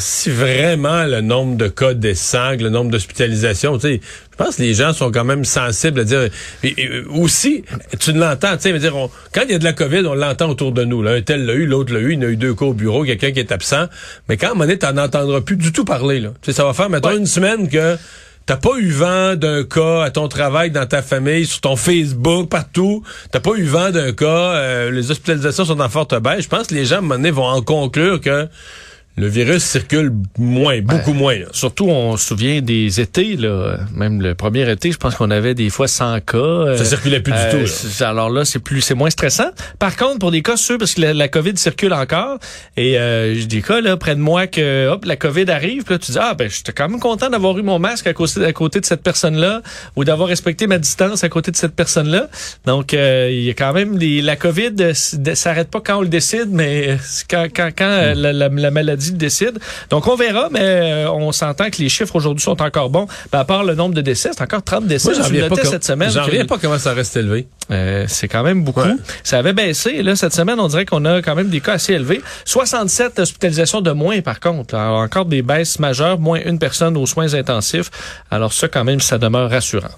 si 0.00 0.30
vraiment 0.30 1.04
le 1.04 1.20
nombre 1.20 1.56
de 1.56 1.68
cas 1.68 1.94
descend, 1.94 2.58
que 2.58 2.64
le 2.64 2.70
nombre 2.70 2.90
d'hospitalisations, 2.90 3.78
tu 3.78 3.86
sais, 3.86 4.00
je 4.32 4.36
pense 4.36 4.56
que 4.56 4.62
les 4.62 4.74
gens 4.74 4.92
sont 4.92 5.12
quand 5.12 5.22
même 5.24 5.44
sensibles 5.44 6.00
à 6.00 6.04
dire. 6.04 6.22
et- 6.64 6.74
et 6.76 6.90
aussi, 7.08 7.62
tu 8.00 8.12
l'entends, 8.12 8.56
tu 8.56 8.62
sais, 8.62 8.78
dire, 8.80 8.96
on- 8.96 9.08
quand 9.32 9.42
il 9.44 9.52
y 9.52 9.54
a 9.54 9.58
de 9.60 9.64
la 9.64 9.72
COVID, 9.72 10.04
on 10.06 10.14
l'entend 10.14 10.50
autour 10.50 10.72
de 10.72 10.82
nous. 10.84 11.02
Là. 11.04 11.12
Un 11.12 11.22
tel 11.22 11.46
l'a 11.46 11.52
eu, 11.54 11.66
l'autre 11.66 11.94
l'a 11.94 12.00
eu, 12.00 12.14
il 12.14 12.20
y 12.20 12.24
en 12.24 12.28
a 12.28 12.30
eu 12.32 12.36
deux 12.36 12.52
cas 12.54 12.64
au 12.66 12.72
bureau, 12.74 13.04
quelqu'un 13.04 13.30
qui 13.30 13.38
est 13.38 13.52
absent. 13.52 13.86
Mais 14.28 14.36
quand 14.36 14.48
à 14.48 14.50
un 14.50 14.54
moment 14.54 14.64
donné, 14.64 14.78
t'en 14.78 14.96
entendras 14.96 15.40
plus 15.40 15.56
du 15.56 15.70
tout 15.70 15.84
parler. 15.84 16.18
Là. 16.18 16.30
Tu 16.42 16.50
sais, 16.50 16.56
ça 16.56 16.64
va 16.64 16.72
faire, 16.74 16.90
Ouais. 16.90 17.16
une 17.16 17.26
semaine 17.26 17.68
que 17.68 17.96
t'as 18.46 18.56
pas 18.56 18.76
eu 18.78 18.90
vent 18.90 19.34
d'un 19.34 19.64
cas 19.64 20.04
à 20.04 20.10
ton 20.10 20.28
travail, 20.28 20.70
dans 20.70 20.86
ta 20.86 21.02
famille, 21.02 21.46
sur 21.46 21.60
ton 21.60 21.76
Facebook, 21.76 22.48
partout? 22.48 23.02
T'as 23.32 23.40
pas 23.40 23.54
eu 23.56 23.64
vent 23.64 23.90
d'un 23.90 24.12
cas. 24.12 24.24
euh, 24.26 24.90
les 24.92 25.10
hospitalisations 25.10 25.64
sont 25.64 25.80
en 25.80 25.88
forte 25.88 26.14
baisse? 26.20 26.44
Je 26.44 26.48
pense 26.48 26.68
que 26.68 26.74
les 26.74 26.84
gens, 26.84 26.96
à 26.96 26.98
un 26.98 27.02
moment 27.02 27.16
donné, 27.16 27.32
vont 27.32 27.46
en 27.46 27.60
conclure 27.60 28.20
que 28.20 28.48
le 29.16 29.28
virus 29.28 29.64
circule 29.64 30.12
moins, 30.38 30.80
beaucoup 30.82 31.12
moins. 31.14 31.38
là. 31.38 31.46
Surtout, 31.52 31.88
on 31.88 32.16
se 32.16 32.26
souvient 32.26 32.60
des 32.60 33.00
étés, 33.00 33.36
là. 33.36 33.78
Même 33.94 34.20
le 34.20 34.34
premier 34.34 34.70
été, 34.70 34.92
je 34.92 34.98
pense 34.98 35.14
qu'on 35.14 35.30
avait 35.30 35.54
des 35.54 35.70
fois 35.70 35.88
100 35.88 36.20
cas. 36.20 36.36
euh, 36.36 36.76
Ça 36.76 36.84
circulait 36.84 37.20
plus 37.20 37.32
du 37.32 37.38
tout, 37.50 37.56
là. 37.58 37.66
c'est- 37.66 38.04
Alors 38.04 38.28
là, 38.30 38.44
c'est 38.44 38.58
plus, 38.58 38.80
c'est 38.82 38.94
moins 38.94 39.08
stressant. 39.10 39.50
Par 39.78 39.96
contre, 39.96 40.18
pour 40.18 40.30
des 40.30 40.42
cas 40.42 40.56
sûrs, 40.56 40.76
parce 40.78 40.94
que 40.94 41.00
la, 41.00 41.14
la 41.14 41.28
COVID 41.28 41.56
circule 41.56 41.92
encore, 41.94 42.38
et 42.76 42.98
euh, 42.98 43.34
j'ai 43.34 43.46
des 43.46 43.62
cas 43.62 43.80
là 43.80 43.96
près 43.96 44.14
de 44.14 44.20
moi 44.20 44.46
que, 44.46 44.88
hop, 44.88 45.04
la 45.06 45.16
COVID 45.16 45.50
arrive, 45.50 45.84
puis 45.84 45.94
là 45.94 45.98
tu 45.98 46.12
dis 46.12 46.18
ah 46.20 46.34
ben, 46.34 46.50
j'étais 46.50 46.72
quand 46.72 46.88
même 46.88 47.00
content 47.00 47.30
d'avoir 47.30 47.56
eu 47.58 47.62
mon 47.62 47.78
masque 47.78 48.06
à 48.06 48.12
côté, 48.12 48.44
à 48.44 48.52
côté 48.52 48.80
de 48.80 48.84
cette 48.84 49.02
personne-là, 49.02 49.62
ou 49.96 50.04
d'avoir 50.04 50.28
respecté 50.28 50.66
ma 50.66 50.78
distance 50.78 51.24
à 51.24 51.28
côté 51.30 51.50
de 51.50 51.56
cette 51.56 51.74
personne-là. 51.74 52.28
Donc, 52.66 52.92
euh, 52.92 53.28
il 53.32 53.42
y 53.44 53.50
a 53.50 53.54
quand 53.54 53.72
même 53.72 53.96
des, 53.96 54.20
la 54.20 54.36
COVID 54.36 54.72
euh, 54.80 54.92
s'arrête 55.34 55.70
pas 55.70 55.80
quand 55.80 55.98
on 55.98 56.02
le 56.02 56.08
décide, 56.08 56.48
mais 56.50 56.98
quand, 57.30 57.46
quand, 57.54 57.70
quand 57.76 57.84
euh, 57.88 58.14
la, 58.14 58.32
la- 58.34 58.48
la 58.48 58.70
maladie 58.70 59.05
le 59.12 59.18
décide. 59.18 59.58
Donc, 59.90 60.06
on 60.08 60.16
verra, 60.16 60.48
mais 60.50 60.60
euh, 60.62 61.10
on 61.10 61.32
s'entend 61.32 61.70
que 61.70 61.78
les 61.78 61.88
chiffres 61.88 62.16
aujourd'hui 62.16 62.42
sont 62.42 62.60
encore 62.62 62.90
bons. 62.90 63.06
Ben, 63.32 63.40
à 63.40 63.44
part 63.44 63.64
le 63.64 63.74
nombre 63.74 63.94
de 63.94 64.00
décès, 64.00 64.30
c'est 64.32 64.42
encore 64.42 64.62
30 64.62 64.86
décès. 64.86 65.08
Moi, 65.10 65.18
j'en 65.18 65.24
reviens 65.24 65.48
pas, 65.48 65.64
cette 65.64 65.84
semaine. 65.84 66.10
j'en 66.10 66.24
reviens 66.24 66.44
pas 66.44 66.58
comment 66.58 66.78
ça 66.78 66.92
reste 66.92 67.16
élevé. 67.16 67.46
euh, 67.70 68.04
c'est 68.08 68.28
quand 68.28 68.42
même 68.42 68.62
beaucoup. 68.62 68.80
Ouais. 68.80 68.94
Ça 69.24 69.38
avait 69.38 69.52
baissé. 69.52 70.02
Là, 70.02 70.16
cette 70.16 70.34
semaine, 70.34 70.60
on 70.60 70.68
dirait 70.68 70.84
qu'on 70.86 71.04
a 71.04 71.20
quand 71.22 71.34
même 71.34 71.48
des 71.48 71.60
cas 71.60 71.74
assez 71.74 71.94
élevés. 71.94 72.20
67 72.44 73.18
hospitalisations 73.18 73.80
de 73.80 73.90
moins, 73.90 74.20
par 74.20 74.40
contre. 74.40 74.74
Alors, 74.74 74.98
encore 75.00 75.24
des 75.26 75.42
baisses 75.42 75.78
majeures, 75.78 76.18
moins 76.18 76.40
une 76.44 76.58
personne 76.58 76.96
aux 76.96 77.06
soins 77.06 77.34
intensifs. 77.34 77.90
Alors 78.30 78.52
ça, 78.52 78.68
quand 78.68 78.84
même, 78.84 79.00
ça 79.00 79.18
demeure 79.18 79.50
rassurant. 79.50 79.88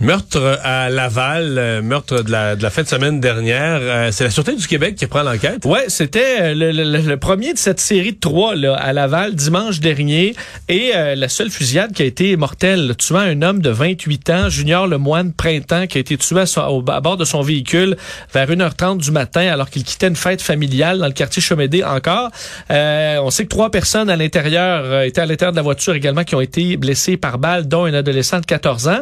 Meurtre 0.00 0.58
à 0.64 0.90
Laval, 0.90 1.56
euh, 1.56 1.80
meurtre 1.82 2.22
de 2.22 2.30
la, 2.30 2.56
de 2.56 2.62
la 2.62 2.70
fin 2.70 2.82
de 2.82 2.88
semaine 2.88 3.20
dernière. 3.20 3.78
Euh, 3.80 4.10
c'est 4.12 4.24
la 4.24 4.30
Sûreté 4.30 4.54
du 4.56 4.66
Québec 4.66 4.96
qui 4.96 5.06
prend 5.06 5.22
l'enquête. 5.22 5.64
Ouais, 5.64 5.84
c'était 5.88 6.40
euh, 6.40 6.54
le, 6.54 6.72
le- 6.72 6.98
le 7.00 7.16
premier 7.16 7.52
de 7.52 7.58
cette 7.58 7.80
série 7.80 8.12
de 8.12 8.18
trois 8.20 8.54
là, 8.54 8.74
à 8.74 8.92
Laval 8.92 9.34
dimanche 9.34 9.80
dernier 9.80 10.34
et 10.68 10.92
euh, 10.94 11.14
la 11.14 11.28
seule 11.28 11.50
fusillade 11.50 11.92
qui 11.92 12.02
a 12.02 12.06
été 12.06 12.36
mortelle, 12.36 12.94
tuant 12.98 13.18
un 13.18 13.40
homme 13.42 13.60
de 13.62 13.70
28 13.70 14.30
ans, 14.30 14.48
Junior 14.48 14.86
Lemoine 14.86 15.32
Printemps, 15.32 15.86
qui 15.86 15.98
a 15.98 16.00
été 16.00 16.16
tué 16.16 16.40
à, 16.56 16.70
au- 16.70 16.84
à 16.90 17.00
bord 17.00 17.16
de 17.16 17.24
son 17.24 17.42
véhicule 17.42 17.96
vers 18.32 18.48
1h30 18.50 18.98
du 18.98 19.10
matin 19.10 19.46
alors 19.52 19.70
qu'il 19.70 19.84
quittait 19.84 20.08
une 20.08 20.16
fête 20.16 20.42
familiale 20.42 20.98
dans 20.98 21.06
le 21.06 21.12
quartier 21.12 21.40
Chomédé 21.40 21.84
encore. 21.84 22.30
Euh, 22.70 23.18
on 23.22 23.30
sait 23.30 23.44
que 23.44 23.48
trois 23.50 23.70
personnes 23.70 24.10
à 24.10 24.16
l'intérieur 24.16 24.82
euh, 24.84 25.02
étaient 25.02 25.20
à 25.20 25.26
l'intérieur 25.26 25.52
de 25.52 25.56
la 25.56 25.62
voiture 25.62 25.94
également 25.94 26.24
qui 26.24 26.34
ont 26.34 26.40
été 26.40 26.76
blessées 26.76 27.16
par 27.16 27.38
balle, 27.38 27.68
dont 27.68 27.84
un 27.84 27.94
adolescent 27.94 28.40
de 28.40 28.46
14 28.46 28.88
ans. 28.88 29.00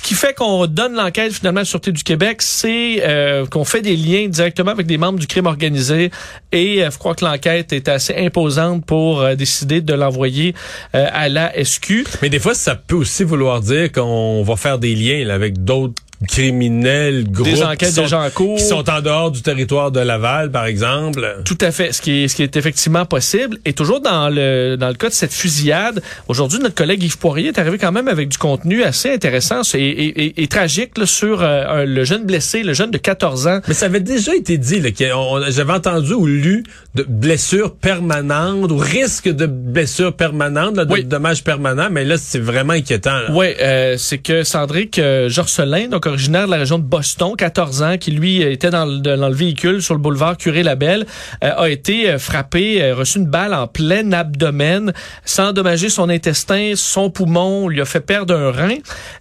Ce 0.00 0.08
qui 0.08 0.14
fait 0.14 0.32
qu'on 0.32 0.66
donne 0.66 0.94
l'enquête 0.94 1.30
finalement 1.34 1.58
à 1.58 1.62
la 1.62 1.66
Sûreté 1.66 1.92
du 1.92 2.02
Québec, 2.02 2.40
c'est 2.40 3.02
euh, 3.02 3.44
qu'on 3.44 3.66
fait 3.66 3.82
des 3.82 3.96
liens 3.96 4.28
directement 4.28 4.70
avec 4.70 4.86
des 4.86 4.96
membres 4.96 5.18
du 5.18 5.26
crime 5.26 5.44
organisé 5.44 6.10
et 6.52 6.82
euh, 6.82 6.90
je 6.90 6.96
crois 6.96 7.14
que 7.14 7.22
l'enquête 7.22 7.74
est 7.74 7.86
assez 7.86 8.16
imposante 8.16 8.86
pour 8.86 9.20
euh, 9.20 9.34
décider 9.34 9.82
de 9.82 9.92
l'envoyer 9.92 10.54
euh, 10.94 11.06
à 11.12 11.28
la 11.28 11.52
SQ. 11.62 12.06
Mais 12.22 12.30
des 12.30 12.38
fois, 12.38 12.54
ça 12.54 12.76
peut 12.76 12.96
aussi 12.96 13.24
vouloir 13.24 13.60
dire 13.60 13.92
qu'on 13.92 14.42
va 14.42 14.56
faire 14.56 14.78
des 14.78 14.94
liens 14.94 15.22
là, 15.26 15.34
avec 15.34 15.64
d'autres 15.64 15.94
criminels, 16.28 17.30
groupes 17.30 17.46
Des 17.46 17.52
qui 17.78 17.86
sont, 17.92 18.02
déjà 18.02 18.20
en 18.20 18.30
cours. 18.30 18.56
qui 18.58 18.64
sont 18.64 18.88
en 18.90 19.00
dehors 19.00 19.30
du 19.30 19.42
territoire 19.42 19.90
de 19.90 20.00
Laval, 20.00 20.50
par 20.50 20.66
exemple. 20.66 21.38
Tout 21.44 21.58
à 21.60 21.70
fait, 21.70 21.92
ce 21.92 22.00
qui 22.02 22.24
est, 22.24 22.28
ce 22.28 22.36
qui 22.36 22.42
est 22.42 22.56
effectivement 22.56 23.06
possible. 23.06 23.58
Et 23.64 23.72
toujours 23.72 24.00
dans 24.00 24.28
le 24.28 24.76
dans 24.76 24.88
le 24.88 24.94
cas 24.94 25.08
de 25.08 25.14
cette 25.14 25.32
fusillade, 25.32 26.02
aujourd'hui, 26.28 26.58
notre 26.58 26.74
collègue 26.74 27.02
Yves 27.02 27.18
Poirier 27.18 27.48
est 27.48 27.58
arrivé 27.58 27.78
quand 27.78 27.92
même 27.92 28.08
avec 28.08 28.28
du 28.28 28.38
contenu 28.38 28.82
assez 28.82 29.12
intéressant 29.12 29.62
et, 29.74 29.78
et- 29.78 30.24
et- 30.24 30.42
et 30.42 30.46
tragique 30.46 30.98
là, 30.98 31.06
sur 31.06 31.42
euh, 31.42 31.84
le 31.86 32.04
jeune 32.04 32.24
blessé, 32.24 32.62
le 32.62 32.72
jeune 32.74 32.90
de 32.90 32.98
14 32.98 33.46
ans. 33.46 33.60
Mais 33.68 33.74
ça 33.74 33.86
avait 33.86 34.00
déjà 34.00 34.34
été 34.34 34.58
dit, 34.58 34.82
j'avais 35.48 35.72
entendu 35.72 36.12
ou 36.12 36.26
lu 36.26 36.64
de 36.94 37.04
blessures 37.08 37.74
permanentes 37.74 38.70
ou 38.70 38.76
risque 38.76 39.28
de 39.28 39.46
blessures 39.46 40.12
permanentes, 40.14 40.76
là, 40.76 40.84
de 40.84 40.92
Oui. 40.92 41.04
dommages 41.04 41.44
permanents, 41.44 41.88
mais 41.90 42.04
là, 42.04 42.16
c'est 42.18 42.38
vraiment 42.38 42.72
inquiétant. 42.72 43.18
là. 43.18 43.26
Oui, 43.30 43.46
euh, 43.60 43.96
c'est 43.96 44.18
que 44.18 44.42
Sandrick 44.42 44.98
euh, 44.98 45.28
Jorcelin, 45.28 45.88
donc 45.88 46.06
originaire 46.10 46.46
de 46.46 46.50
la 46.50 46.58
région 46.58 46.78
de 46.78 46.84
Boston, 46.84 47.34
14 47.36 47.82
ans, 47.82 47.98
qui 47.98 48.10
lui 48.10 48.42
était 48.42 48.70
dans 48.70 48.84
le, 48.84 48.98
dans 48.98 49.28
le 49.28 49.34
véhicule 49.34 49.82
sur 49.82 49.94
le 49.94 50.00
boulevard 50.00 50.36
Curé-Labelle, 50.36 51.06
euh, 51.42 51.52
a 51.56 51.68
été 51.70 52.10
euh, 52.10 52.18
frappé, 52.18 52.82
euh, 52.82 52.94
reçu 52.94 53.18
une 53.18 53.26
balle 53.26 53.54
en 53.54 53.66
plein 53.66 54.12
abdomen, 54.12 54.92
sans 55.24 55.48
endommager 55.48 55.88
son 55.88 56.08
intestin, 56.08 56.72
son 56.76 57.10
poumon, 57.10 57.68
lui 57.68 57.80
a 57.80 57.84
fait 57.84 58.00
perdre 58.00 58.34
un 58.34 58.50
rein. 58.50 58.76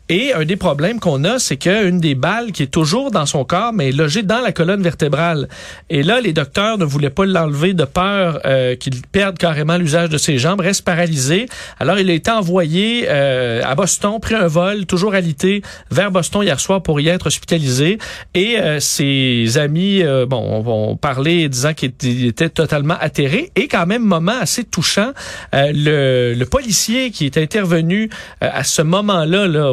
Et 0.10 0.34
un 0.34 0.44
des 0.44 0.56
problèmes 0.56 1.00
qu'on 1.00 1.24
a, 1.24 1.40
c'est 1.40 1.58
qu'une 1.58 2.00
des 2.00 2.16
balles 2.16 2.52
qui 2.52 2.64
est 2.64 2.74
toujours 2.74 3.12
dans 3.12 3.26
son 3.26 3.46
corps, 3.46 3.74
mais 3.74 3.90
est 3.90 3.92
logée 3.92 4.24
dans 4.24 4.42
la 4.42 4.52
colonne 4.52 4.82
vertébrale. 4.82 5.48
Et 5.90 6.04
là, 6.04 6.20
les 6.20 6.34
docteurs 6.34 6.78
ne 6.78 6.86
voulaient 6.86 7.12
pas 7.12 7.26
l'enlever 7.26 7.74
de 7.74 7.86
peur 7.86 8.42
qu'il 8.80 9.02
perde 9.12 9.38
carrément 9.38 9.78
l'usage 9.78 10.10
de 10.10 10.18
ses 10.18 10.40
jambes, 10.40 10.62
reste 10.62 10.84
paralysé. 10.84 11.46
Alors, 11.80 12.00
il 12.00 12.10
a 12.10 12.14
été 12.14 12.32
envoyé 12.32 13.06
euh, 13.08 13.62
à 13.64 13.76
Boston, 13.76 14.20
pris 14.22 14.36
un 14.36 14.48
vol, 14.48 14.86
toujours 14.86 15.14
alité, 15.14 15.62
vers 15.92 16.12
Boston 16.12 16.44
hier 16.44 16.60
soir 16.60 16.79
pour 16.80 17.00
y 17.02 17.08
être 17.08 17.28
hospitalisé. 17.28 17.98
Et 18.34 18.58
euh, 18.58 18.80
ses 18.80 19.58
amis, 19.58 20.02
euh, 20.02 20.26
bon, 20.26 20.38
ont, 20.38 20.92
ont 20.92 20.96
parlé 20.96 21.50
disant 21.50 21.74
qu'il 21.74 22.26
était, 22.26 22.50
totalement 22.50 22.96
atterré. 23.00 23.52
Et 23.56 23.68
quand 23.68 23.86
même, 23.86 24.04
moment 24.04 24.40
assez 24.40 24.64
touchant, 24.64 25.12
euh, 25.54 25.72
le, 25.74 26.34
le 26.38 26.46
policier 26.46 27.12
qui 27.12 27.26
était 27.26 27.42
intervenu 27.42 28.10
euh, 28.44 28.50
à 28.52 28.64
ce 28.64 28.82
moment-là, 28.82 29.48
là, 29.48 29.72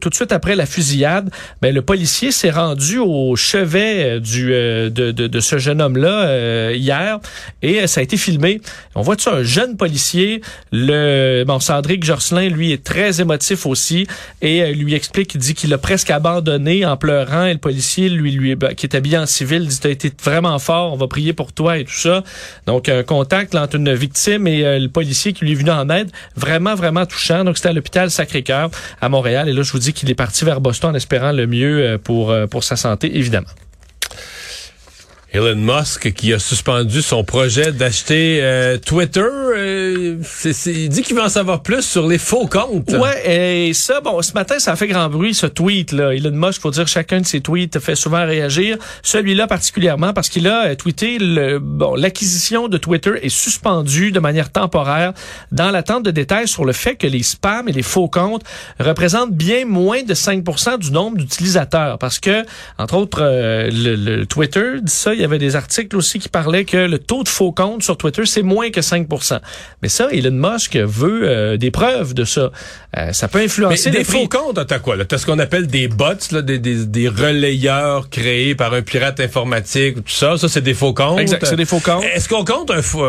tout 0.00 0.08
de 0.08 0.14
suite 0.14 0.32
après 0.32 0.56
la 0.56 0.66
fusillade, 0.66 1.30
ben, 1.62 1.74
le 1.74 1.82
policier 1.82 2.32
s'est 2.32 2.50
rendu 2.50 2.98
au 2.98 3.36
chevet 3.36 4.16
euh, 4.16 4.20
du, 4.20 4.52
euh, 4.52 4.90
de, 4.90 5.12
de, 5.12 5.26
de 5.26 5.40
ce 5.40 5.58
jeune 5.58 5.80
homme-là 5.80 6.72
hier 6.72 7.18
et 7.62 7.86
ça 7.86 8.00
a 8.00 8.02
été 8.02 8.16
filmé. 8.16 8.60
On 8.94 9.02
voit 9.02 9.16
un 9.26 9.42
jeune 9.42 9.76
policier, 9.76 10.40
le 10.72 11.44
bon 11.44 11.60
Cendric 11.60 12.04
Jorcelin, 12.04 12.48
lui 12.48 12.72
est 12.72 12.82
très 12.82 13.20
émotif 13.20 13.66
aussi 13.66 14.06
et 14.42 14.72
lui 14.74 14.94
explique, 14.94 15.34
il 15.34 15.40
dit 15.40 15.54
qu'il 15.54 15.72
a 15.74 15.78
presque 15.78 16.10
abandonné 16.10 16.39
en 16.48 16.96
pleurant 16.96 17.44
et 17.44 17.52
le 17.52 17.58
policier 17.58 18.08
lui 18.08 18.54
ben, 18.54 18.74
qui 18.74 18.86
est 18.86 18.94
habillé 18.94 19.18
en 19.18 19.26
civil 19.26 19.66
dit 19.66 19.78
t'as 19.80 19.90
été 19.90 20.12
vraiment 20.22 20.58
fort, 20.58 20.92
on 20.92 20.96
va 20.96 21.06
prier 21.08 21.32
pour 21.32 21.52
toi 21.52 21.78
et 21.78 21.84
tout 21.84 21.92
ça. 21.92 22.22
Donc 22.66 22.88
un 22.88 23.02
contact 23.02 23.54
entre 23.54 23.76
une 23.76 23.92
victime 23.94 24.46
et 24.46 24.64
euh, 24.64 24.78
le 24.78 24.88
policier 24.88 25.32
qui 25.32 25.44
lui 25.44 25.52
est 25.52 25.56
venu 25.56 25.70
en 25.70 25.88
aide, 25.90 26.10
vraiment 26.36 26.74
vraiment 26.74 27.06
touchant. 27.06 27.44
Donc 27.44 27.56
c'était 27.56 27.70
à 27.70 27.72
l'hôpital 27.72 28.10
Sacré-Cœur 28.10 28.70
à 29.00 29.08
Montréal 29.08 29.48
et 29.48 29.52
là 29.52 29.62
je 29.62 29.72
vous 29.72 29.78
dis 29.78 29.92
qu'il 29.92 30.10
est 30.10 30.14
parti 30.14 30.44
vers 30.44 30.60
Boston 30.60 30.90
en 30.90 30.94
espérant 30.94 31.32
le 31.32 31.46
mieux 31.46 31.80
euh, 31.80 31.98
pour 31.98 32.30
euh, 32.30 32.46
pour 32.46 32.64
sa 32.64 32.76
santé 32.76 33.16
évidemment. 33.16 33.48
Elon 35.32 35.56
Musk 35.56 36.12
qui 36.12 36.32
a 36.34 36.40
suspendu 36.40 37.02
son 37.02 37.22
projet 37.22 37.70
d'acheter 37.70 38.42
Twitter. 38.84 39.20
Euh, 39.60 40.16
il 40.66 40.88
dit 40.88 41.02
qu'il 41.02 41.16
veut 41.16 41.22
en 41.22 41.28
savoir 41.28 41.62
plus 41.62 41.82
sur 41.82 42.06
les 42.06 42.18
faux 42.18 42.46
comptes. 42.46 42.90
Ouais, 42.92 43.68
et 43.68 43.72
ça, 43.74 44.00
bon, 44.00 44.20
ce 44.22 44.32
matin, 44.32 44.58
ça 44.58 44.72
a 44.72 44.76
fait 44.76 44.86
grand 44.86 45.08
bruit, 45.08 45.34
ce 45.34 45.46
tweet-là. 45.46 46.14
Elon 46.14 46.32
Musk, 46.32 46.60
faut 46.60 46.70
dire, 46.70 46.88
chacun 46.88 47.20
de 47.20 47.26
ses 47.26 47.40
tweets 47.40 47.78
fait 47.78 47.94
souvent 47.94 48.24
réagir. 48.24 48.76
Celui-là 49.02 49.46
particulièrement 49.46 50.12
parce 50.12 50.28
qu'il 50.28 50.48
a 50.48 50.66
euh, 50.66 50.74
tweeté, 50.74 51.18
le, 51.18 51.58
bon, 51.58 51.94
l'acquisition 51.94 52.68
de 52.68 52.78
Twitter 52.78 53.12
est 53.22 53.28
suspendue 53.28 54.12
de 54.12 54.20
manière 54.20 54.50
temporaire 54.50 55.12
dans 55.52 55.70
l'attente 55.70 56.04
de 56.04 56.10
détails 56.10 56.48
sur 56.48 56.64
le 56.64 56.72
fait 56.72 56.96
que 56.96 57.06
les 57.06 57.22
spams 57.22 57.68
et 57.68 57.72
les 57.72 57.82
faux 57.82 58.08
comptes 58.08 58.42
représentent 58.78 59.34
bien 59.34 59.64
moins 59.64 60.02
de 60.02 60.14
5% 60.14 60.78
du 60.78 60.90
nombre 60.90 61.18
d'utilisateurs. 61.18 61.98
Parce 61.98 62.18
que, 62.18 62.44
entre 62.78 62.94
autres, 62.94 63.22
euh, 63.22 63.70
le, 63.72 63.96
le 63.96 64.26
Twitter 64.26 64.80
dit 64.82 64.92
ça, 64.92 65.14
il 65.14 65.20
y 65.20 65.24
avait 65.24 65.38
des 65.38 65.56
articles 65.56 65.96
aussi 65.96 66.18
qui 66.18 66.28
parlaient 66.28 66.64
que 66.64 66.76
le 66.76 66.98
taux 66.98 67.22
de 67.22 67.28
faux 67.28 67.52
comptes 67.52 67.82
sur 67.82 67.96
Twitter, 67.96 68.26
c'est 68.26 68.42
moins 68.42 68.70
que 68.70 68.80
5 68.80 69.06
Mais 69.82 69.88
ça, 69.88 70.08
Elon 70.12 70.30
Musk 70.32 70.76
veut 70.76 71.22
euh, 71.24 71.56
des 71.56 71.70
preuves 71.70 72.14
de 72.14 72.24
ça. 72.24 72.50
Euh, 72.96 73.12
ça 73.12 73.28
peut 73.28 73.38
Mais 73.38 73.44
influencer 73.46 73.90
des 73.90 73.98
le 73.98 74.04
prix. 74.04 74.22
faux 74.22 74.28
comptes, 74.28 74.66
t'as 74.66 74.78
quoi? 74.78 74.96
là? 74.96 75.04
T'as 75.04 75.18
ce 75.18 75.26
qu'on 75.26 75.38
appelle 75.38 75.66
des 75.66 75.88
bots, 75.88 76.12
là, 76.32 76.42
des, 76.42 76.58
des, 76.58 76.86
des 76.86 77.08
relayeurs 77.08 78.10
créés 78.10 78.54
par 78.54 78.74
un 78.74 78.82
pirate 78.82 79.20
informatique, 79.20 79.96
tout 79.96 80.02
ça. 80.12 80.36
Ça, 80.36 80.48
c'est 80.48 80.60
des 80.60 80.74
faux 80.74 80.92
comptes. 80.94 81.18
Exact, 81.20 81.46
c'est 81.46 81.56
des 81.56 81.64
faux 81.64 81.80
comptes. 81.80 82.04
Est-ce 82.14 82.28
qu'on 82.28 82.44
compte 82.44 82.70
un 82.70 82.82
faux... 82.82 83.06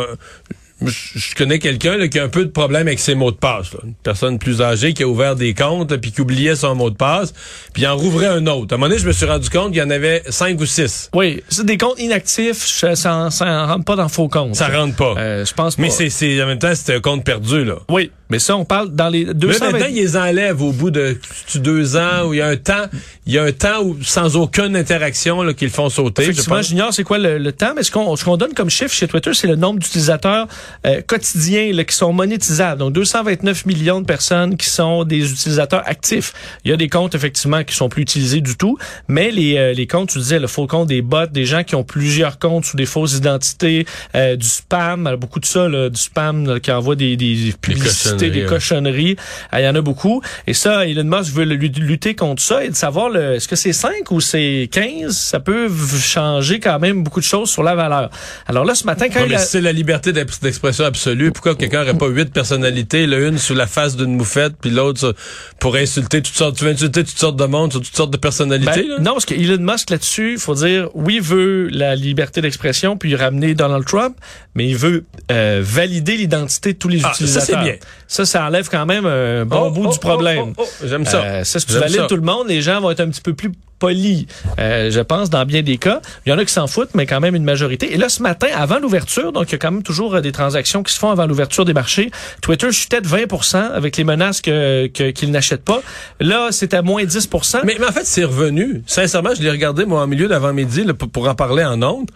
je, 0.85 1.35
connais 1.35 1.59
quelqu'un 1.59 2.07
qui 2.07 2.19
a 2.19 2.23
un 2.23 2.29
peu 2.29 2.45
de 2.45 2.49
problème 2.49 2.87
avec 2.87 2.99
ses 2.99 3.15
mots 3.15 3.31
de 3.31 3.35
passe. 3.35 3.73
là. 3.73 3.79
Une 3.85 3.93
personne 3.95 4.39
plus 4.39 4.61
âgée 4.61 4.93
qui 4.93 5.03
a 5.03 5.07
ouvert 5.07 5.35
des 5.35 5.53
comptes 5.53 5.91
là, 5.91 5.97
puis 5.97 6.11
qui 6.11 6.21
oubliait 6.21 6.55
son 6.55 6.75
mot 6.75 6.89
de 6.89 6.95
passe, 6.95 7.33
puis 7.73 7.85
en 7.87 7.95
rouvrait 7.95 8.27
un 8.27 8.45
autre. 8.47 8.67
À 8.71 8.75
un 8.75 8.77
moment 8.77 8.87
donné, 8.89 8.99
je 8.99 9.07
me 9.07 9.11
suis 9.11 9.25
rendu 9.25 9.49
compte 9.49 9.69
qu'il 9.71 9.81
y 9.81 9.83
en 9.83 9.89
avait 9.89 10.23
cinq 10.29 10.59
ou 10.59 10.65
six. 10.65 11.09
Oui, 11.13 11.43
c'est 11.49 11.65
des 11.65 11.77
comptes 11.77 11.99
inactifs, 11.99 12.65
ça, 12.65 12.95
ça, 12.95 13.29
ça 13.31 13.65
rentre 13.65 13.85
pas 13.85 13.95
dans 13.95 14.09
faux 14.09 14.27
comptes. 14.27 14.55
Ça 14.55 14.67
rentre 14.69 14.95
pas. 14.95 15.15
Euh, 15.17 15.45
je 15.45 15.53
pense 15.53 15.77
Mais 15.77 15.87
pas. 15.87 15.93
c'est, 15.93 16.09
c'est 16.09 16.41
en 16.41 16.47
même 16.47 16.59
temps, 16.59 16.73
c'était 16.73 16.95
un 16.95 16.99
compte 17.01 17.23
perdu 17.23 17.63
là. 17.63 17.75
Oui, 17.89 18.11
mais 18.29 18.39
ça, 18.39 18.55
on 18.55 18.65
parle 18.65 18.91
dans 18.91 19.09
les 19.09 19.25
Mais 19.25 19.33
200... 19.33 19.71
maintenant, 19.71 19.87
ils 19.89 19.95
les 19.95 20.15
enlèvent 20.17 20.61
au 20.61 20.71
bout 20.71 20.89
de 20.91 21.17
deux 21.55 21.97
ans 21.97 22.27
où 22.27 22.33
il 22.33 22.37
y 22.37 22.41
a 22.41 22.47
un 22.47 22.55
temps, 22.55 22.85
il 23.25 23.33
y 23.33 23.37
a 23.37 23.43
un 23.43 23.51
temps 23.51 23.81
où 23.83 23.97
sans 24.03 24.35
aucune 24.37 24.75
interaction 24.75 25.43
là, 25.43 25.53
qu'ils 25.53 25.69
font 25.69 25.89
sauter. 25.89 26.23
je 26.23 26.29
Effectivement, 26.29 26.55
pense. 26.57 26.67
j'ignore 26.67 26.93
c'est 26.93 27.03
quoi 27.03 27.17
le, 27.17 27.37
le 27.37 27.51
temps, 27.51 27.73
mais 27.75 27.83
ce 27.83 27.91
qu'on 27.91 28.15
ce 28.15 28.23
qu'on 28.23 28.37
donne 28.37 28.53
comme 28.53 28.69
chiffre 28.69 28.93
chez 28.93 29.07
Twitter, 29.07 29.31
c'est 29.33 29.47
le 29.47 29.55
nombre 29.57 29.79
d'utilisateurs 29.79 30.47
euh, 30.85 31.01
quotidiens 31.05 31.71
là, 31.73 31.83
qui 31.83 31.95
sont 31.95 32.13
monétisables. 32.13 32.79
Donc 32.79 32.93
229 32.93 33.65
millions 33.65 34.01
de 34.01 34.05
personnes 34.05 34.57
qui 34.57 34.69
sont 34.69 35.03
des 35.03 35.31
utilisateurs 35.31 35.83
actifs. 35.85 36.33
Il 36.65 36.71
y 36.71 36.73
a 36.73 36.77
des 36.77 36.89
comptes 36.89 37.15
effectivement 37.15 37.63
qui 37.63 37.75
sont 37.75 37.89
plus 37.89 38.01
utilisés 38.03 38.41
du 38.41 38.55
tout, 38.57 38.77
mais 39.07 39.31
les 39.31 39.57
euh, 39.57 39.73
les 39.73 39.87
comptes, 39.87 40.09
tu 40.09 40.19
disais 40.19 40.39
le 40.39 40.47
faux 40.47 40.67
compte 40.67 40.87
des 40.87 41.01
bots, 41.01 41.25
des 41.27 41.45
gens 41.45 41.63
qui 41.63 41.75
ont 41.75 41.83
plusieurs 41.83 42.39
comptes 42.39 42.65
sous 42.65 42.77
des 42.77 42.85
fausses 42.85 43.13
identités, 43.15 43.85
euh, 44.15 44.35
du 44.35 44.47
spam, 44.47 45.07
euh, 45.07 45.17
beaucoup 45.17 45.39
de 45.39 45.45
ça, 45.45 45.67
là, 45.67 45.89
du 45.89 45.99
spam 45.99 46.45
là, 46.47 46.59
qui 46.59 46.71
envoie 46.71 46.95
des, 46.95 47.15
des 47.17 47.53
publicités, 47.61 48.29
des 48.29 48.43
cochonneries, 48.45 49.15
cochonneries. 49.15 49.15
Ah, 49.51 49.61
Il 49.61 49.65
y 49.65 49.67
en 49.67 49.75
a 49.75 49.81
beaucoup. 49.81 50.21
Et 50.47 50.53
ça, 50.53 50.85
Elon 50.87 51.03
Musk 51.03 51.31
veut 51.33 51.43
lutter 51.45 52.15
contre 52.15 52.41
ça 52.41 52.63
et 52.63 52.69
de 52.69 52.75
savoir 52.75 53.15
est-ce 53.15 53.47
que 53.47 53.55
c'est 53.55 53.73
5 53.73 54.11
ou 54.11 54.19
c'est 54.21 54.69
15? 54.71 55.15
Ça 55.15 55.39
peut 55.39 55.69
changer 55.99 56.59
quand 56.59 56.79
même 56.79 57.03
beaucoup 57.03 57.19
de 57.19 57.25
choses 57.25 57.49
sur 57.49 57.63
la 57.63 57.75
valeur. 57.75 58.09
Alors 58.47 58.65
là, 58.65 58.75
ce 58.75 58.85
matin, 58.85 59.07
quand 59.09 59.21
Ouais, 59.21 59.27
il 59.29 59.35
a- 59.35 59.39
c'est 59.39 59.61
la 59.61 59.71
liberté 59.71 60.13
d'ex- 60.13 60.39
d'expression 60.61 60.85
absolue. 60.85 61.31
Pourquoi 61.31 61.55
quelqu'un 61.55 61.79
n'aurait 61.79 61.97
pas 61.97 62.07
huit 62.07 62.31
personnalités, 62.31 63.07
l'une 63.07 63.37
sous 63.37 63.55
la 63.55 63.65
face 63.67 63.95
d'une 63.95 64.15
moufette, 64.15 64.53
puis 64.61 64.69
l'autre 64.69 65.15
pour 65.59 65.75
insulter 65.75 66.21
toutes 66.21 66.35
sortes, 66.35 66.57
tu 66.57 66.65
veux 66.65 66.71
insulter 66.71 67.03
toutes 67.03 67.17
sortes 67.17 67.35
de 67.35 67.45
monde, 67.45 67.71
toutes 67.71 67.95
sortes 67.95 68.11
de 68.11 68.17
personnalités, 68.17 68.85
Ben, 68.87 69.03
non, 69.03 69.13
parce 69.13 69.25
que 69.25 69.33
Elon 69.33 69.57
Musk 69.63 69.89
là-dessus, 69.89 70.33
il 70.33 70.39
faut 70.39 70.53
dire, 70.55 70.89
oui, 70.93 71.15
il 71.15 71.21
veut 71.21 71.67
la 71.69 71.95
liberté 71.95 72.41
d'expression 72.41 72.97
puis 72.97 73.15
ramener 73.15 73.55
Donald 73.55 73.85
Trump, 73.85 74.15
mais 74.55 74.67
il 74.67 74.75
veut 74.77 75.03
euh, 75.31 75.61
valider 75.63 76.17
l'identité 76.17 76.73
de 76.73 76.77
tous 76.77 76.87
les 76.89 76.99
Ah, 77.03 77.09
ça, 77.09 77.13
c'est 77.15 77.23
utilisateurs. 77.23 77.63
bien. 77.63 77.75
Ça, 78.07 78.25
ça 78.25 78.45
enlève 78.45 78.69
quand 78.69 78.85
même 78.85 79.05
un 79.05 79.45
bon 79.45 79.67
Oh, 79.67 79.71
bout 79.71 79.85
oh, 79.87 79.93
du 79.93 79.99
problème. 79.99 80.53
oh, 80.57 80.63
oh, 80.63 80.65
oh, 80.83 80.85
J'aime 80.87 81.05
ça. 81.05 81.23
Euh, 81.23 81.43
ça, 81.43 81.59
si 81.59 81.65
tu 81.65 81.73
valides 81.73 81.97
ça. 82.01 82.07
tout 82.07 82.15
le 82.15 82.21
monde, 82.21 82.47
les 82.47 82.61
gens 82.61 82.79
vont 82.81 82.91
être 82.91 82.99
un 82.99 83.09
petit 83.09 83.21
peu 83.21 83.33
plus 83.33 83.51
polis, 83.81 84.27
euh, 84.59 84.91
je 84.91 85.01
pense, 85.01 85.29
dans 85.31 85.43
bien 85.43 85.63
des 85.63 85.77
cas. 85.77 86.01
Il 86.25 86.29
y 86.29 86.33
en 86.33 86.37
a 86.37 86.45
qui 86.45 86.53
s'en 86.53 86.67
foutent, 86.67 86.93
mais 86.93 87.07
quand 87.07 87.19
même 87.19 87.35
une 87.35 87.43
majorité. 87.43 87.93
Et 87.93 87.97
là, 87.97 88.07
ce 88.09 88.21
matin, 88.21 88.47
avant 88.55 88.77
l'ouverture, 88.79 89.33
donc 89.33 89.49
il 89.49 89.53
y 89.53 89.55
a 89.55 89.57
quand 89.57 89.71
même 89.71 89.83
toujours 89.83 90.15
euh, 90.15 90.21
des 90.21 90.31
transactions 90.31 90.83
qui 90.83 90.93
se 90.93 90.99
font 90.99 91.09
avant 91.09 91.25
l'ouverture 91.25 91.65
des 91.65 91.73
marchés, 91.73 92.11
Twitter 92.41 92.71
chutait 92.71 93.01
de 93.01 93.07
20 93.07 93.73
avec 93.73 93.97
les 93.97 94.03
menaces 94.03 94.39
que 94.39 94.87
qu'ils 94.87 95.31
n'achètent 95.31 95.65
pas. 95.65 95.81
Là, 96.19 96.49
c'est 96.51 96.73
à 96.75 96.83
moins 96.83 97.03
10 97.03 97.29
Mais, 97.63 97.75
mais 97.79 97.87
en 97.87 97.91
fait, 97.91 98.05
c'est 98.05 98.23
revenu. 98.23 98.83
Sincèrement, 98.85 99.31
je 99.35 99.41
l'ai 99.41 99.49
regardé, 99.49 99.85
moi, 99.85 100.03
en 100.03 100.07
milieu 100.07 100.27
d'avant-midi, 100.27 100.85
pour 101.11 101.27
en 101.27 101.35
parler 101.35 101.65
en 101.65 101.81
ondes. 101.81 102.09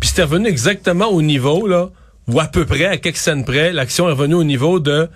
Puis 0.00 0.10
c'était 0.10 0.24
revenu 0.24 0.48
exactement 0.48 1.06
au 1.06 1.22
niveau, 1.22 1.68
là, 1.68 1.90
ou 2.26 2.40
à 2.40 2.46
peu 2.46 2.64
près, 2.64 2.86
à 2.86 2.96
quelques 2.96 3.16
scènes 3.16 3.44
près, 3.44 3.72
l'action 3.72 4.08
est 4.08 4.12
revenue 4.12 4.34
au 4.34 4.44
niveau 4.44 4.80
de 4.80 5.08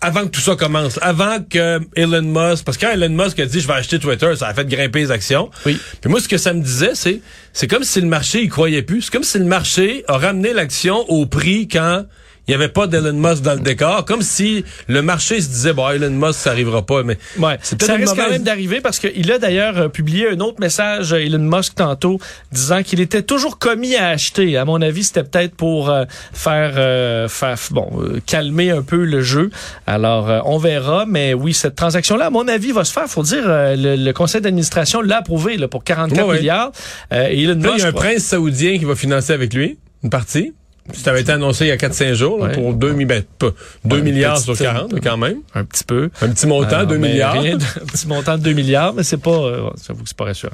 avant 0.00 0.24
que 0.24 0.28
tout 0.28 0.40
ça 0.40 0.56
commence, 0.56 0.98
avant 1.02 1.38
que 1.40 1.80
Elon 1.94 2.22
Musk, 2.22 2.64
parce 2.64 2.76
que 2.76 2.86
quand 2.86 2.92
Elon 2.92 3.10
Musk 3.24 3.40
a 3.40 3.46
dit 3.46 3.60
je 3.60 3.66
vais 3.66 3.74
acheter 3.74 3.98
Twitter, 3.98 4.34
ça 4.36 4.48
a 4.48 4.54
fait 4.54 4.66
grimper 4.66 5.00
les 5.00 5.10
actions. 5.10 5.50
Oui. 5.64 5.78
Puis 6.00 6.10
moi, 6.10 6.20
ce 6.20 6.28
que 6.28 6.38
ça 6.38 6.52
me 6.52 6.60
disait, 6.60 6.94
c'est 6.94 7.20
c'est 7.52 7.66
comme 7.66 7.84
si 7.84 8.00
le 8.00 8.06
marché 8.06 8.42
il 8.42 8.50
croyait 8.50 8.82
plus. 8.82 9.02
C'est 9.02 9.12
comme 9.12 9.24
si 9.24 9.38
le 9.38 9.46
marché 9.46 10.04
a 10.08 10.18
ramené 10.18 10.52
l'action 10.52 10.98
au 11.08 11.26
prix 11.26 11.66
quand 11.66 12.04
il 12.48 12.50
n'y 12.50 12.54
avait 12.54 12.68
pas 12.72 12.86
d'Elon 12.86 13.12
Musk 13.12 13.42
dans 13.42 13.54
le 13.54 13.60
décor, 13.60 14.04
comme 14.04 14.22
si 14.22 14.64
le 14.88 15.02
marché 15.02 15.40
se 15.40 15.48
disait 15.48 15.72
bon 15.72 15.88
Elon 15.90 16.10
Musk 16.10 16.38
ça 16.40 16.50
arrivera 16.50 16.84
pas, 16.84 17.02
mais 17.02 17.18
Ouais, 17.38 17.58
ça 17.62 17.94
risque 17.94 18.14
quand 18.16 18.30
même 18.30 18.42
d'arriver 18.42 18.80
parce 18.80 18.98
qu'il 18.98 19.30
a 19.32 19.38
d'ailleurs 19.38 19.76
euh, 19.78 19.88
publié 19.88 20.28
un 20.30 20.40
autre 20.40 20.60
message, 20.60 21.12
Elon 21.12 21.38
Musk, 21.38 21.74
tantôt, 21.74 22.18
disant 22.52 22.82
qu'il 22.82 23.00
était 23.00 23.22
toujours 23.22 23.58
commis 23.58 23.96
à 23.96 24.08
acheter. 24.08 24.56
À 24.56 24.64
mon 24.64 24.80
avis, 24.82 25.04
c'était 25.04 25.24
peut-être 25.24 25.54
pour 25.54 25.90
euh, 25.90 26.04
faire, 26.32 26.74
euh, 26.76 27.28
faire, 27.28 27.56
bon, 27.70 27.88
euh, 28.00 28.20
calmer 28.26 28.70
un 28.70 28.82
peu 28.82 29.04
le 29.04 29.22
jeu. 29.22 29.50
Alors, 29.86 30.42
on 30.46 30.58
verra, 30.58 31.04
mais 31.06 31.34
oui, 31.34 31.52
cette 31.54 31.74
transaction-là, 31.76 32.26
à 32.26 32.30
mon 32.30 32.46
avis, 32.48 32.72
va 32.72 32.84
se 32.84 32.92
faire. 32.92 33.06
Faut 33.08 33.22
dire, 33.22 33.42
le, 33.46 33.96
le 33.96 34.12
conseil 34.12 34.40
d'administration 34.40 35.00
l'a 35.00 35.18
approuvé 35.18 35.56
là, 35.56 35.68
pour 35.68 35.84
44 35.84 36.16
Ouais, 36.22 36.30
ouais. 36.32 36.38
milliards. 36.38 36.72
Euh, 37.12 37.28
et 37.30 37.42
Elon 37.42 37.60
Là, 37.60 37.72
il 37.76 37.80
y 37.80 37.82
a 37.82 37.88
un 37.88 37.90
Musk, 37.92 37.96
prince 37.96 38.22
saoudien 38.22 38.78
qui 38.78 38.84
va 38.84 38.94
financer 38.94 39.32
avec 39.32 39.52
lui, 39.54 39.78
une 40.04 40.10
partie. 40.10 40.52
Ça 40.94 41.10
avait 41.10 41.20
été 41.22 41.32
annoncé 41.32 41.64
il 41.64 41.68
y 41.68 41.72
a 41.72 41.76
4-5 41.76 42.14
jours 42.14 42.38
là, 42.38 42.46
Ouais. 42.46 42.52
pour 42.54 42.74
2, 42.74 42.92
ben, 43.04 43.22
pas 43.38 43.50
2 43.84 43.96
Ouais, 43.96 44.02
milliards 44.02 44.38
sur 44.38 44.56
40, 44.56 44.92
mais 44.92 45.00
quand 45.00 45.16
même. 45.16 45.38
un 45.54 45.64
petit 45.64 45.84
peu. 45.84 46.10
Un 46.22 46.28
petit 46.30 46.46
montant, 46.46 46.76
Alors, 46.76 46.86
2 46.88 46.98
mais 46.98 47.08
milliards. 47.12 47.40
rien 47.40 47.56
un 47.82 47.86
petit 47.86 48.06
montant 48.06 48.36
de 48.38 48.42
2 48.42 48.52
milliards, 48.52 48.94
mais 48.94 49.02
c'est 49.02 49.16
pas, 49.16 49.30
euh, 49.30 49.70
j'avoue 49.86 50.02
que 50.02 50.08
c'est 50.08 50.16
pas 50.16 50.24
rassurant. 50.26 50.52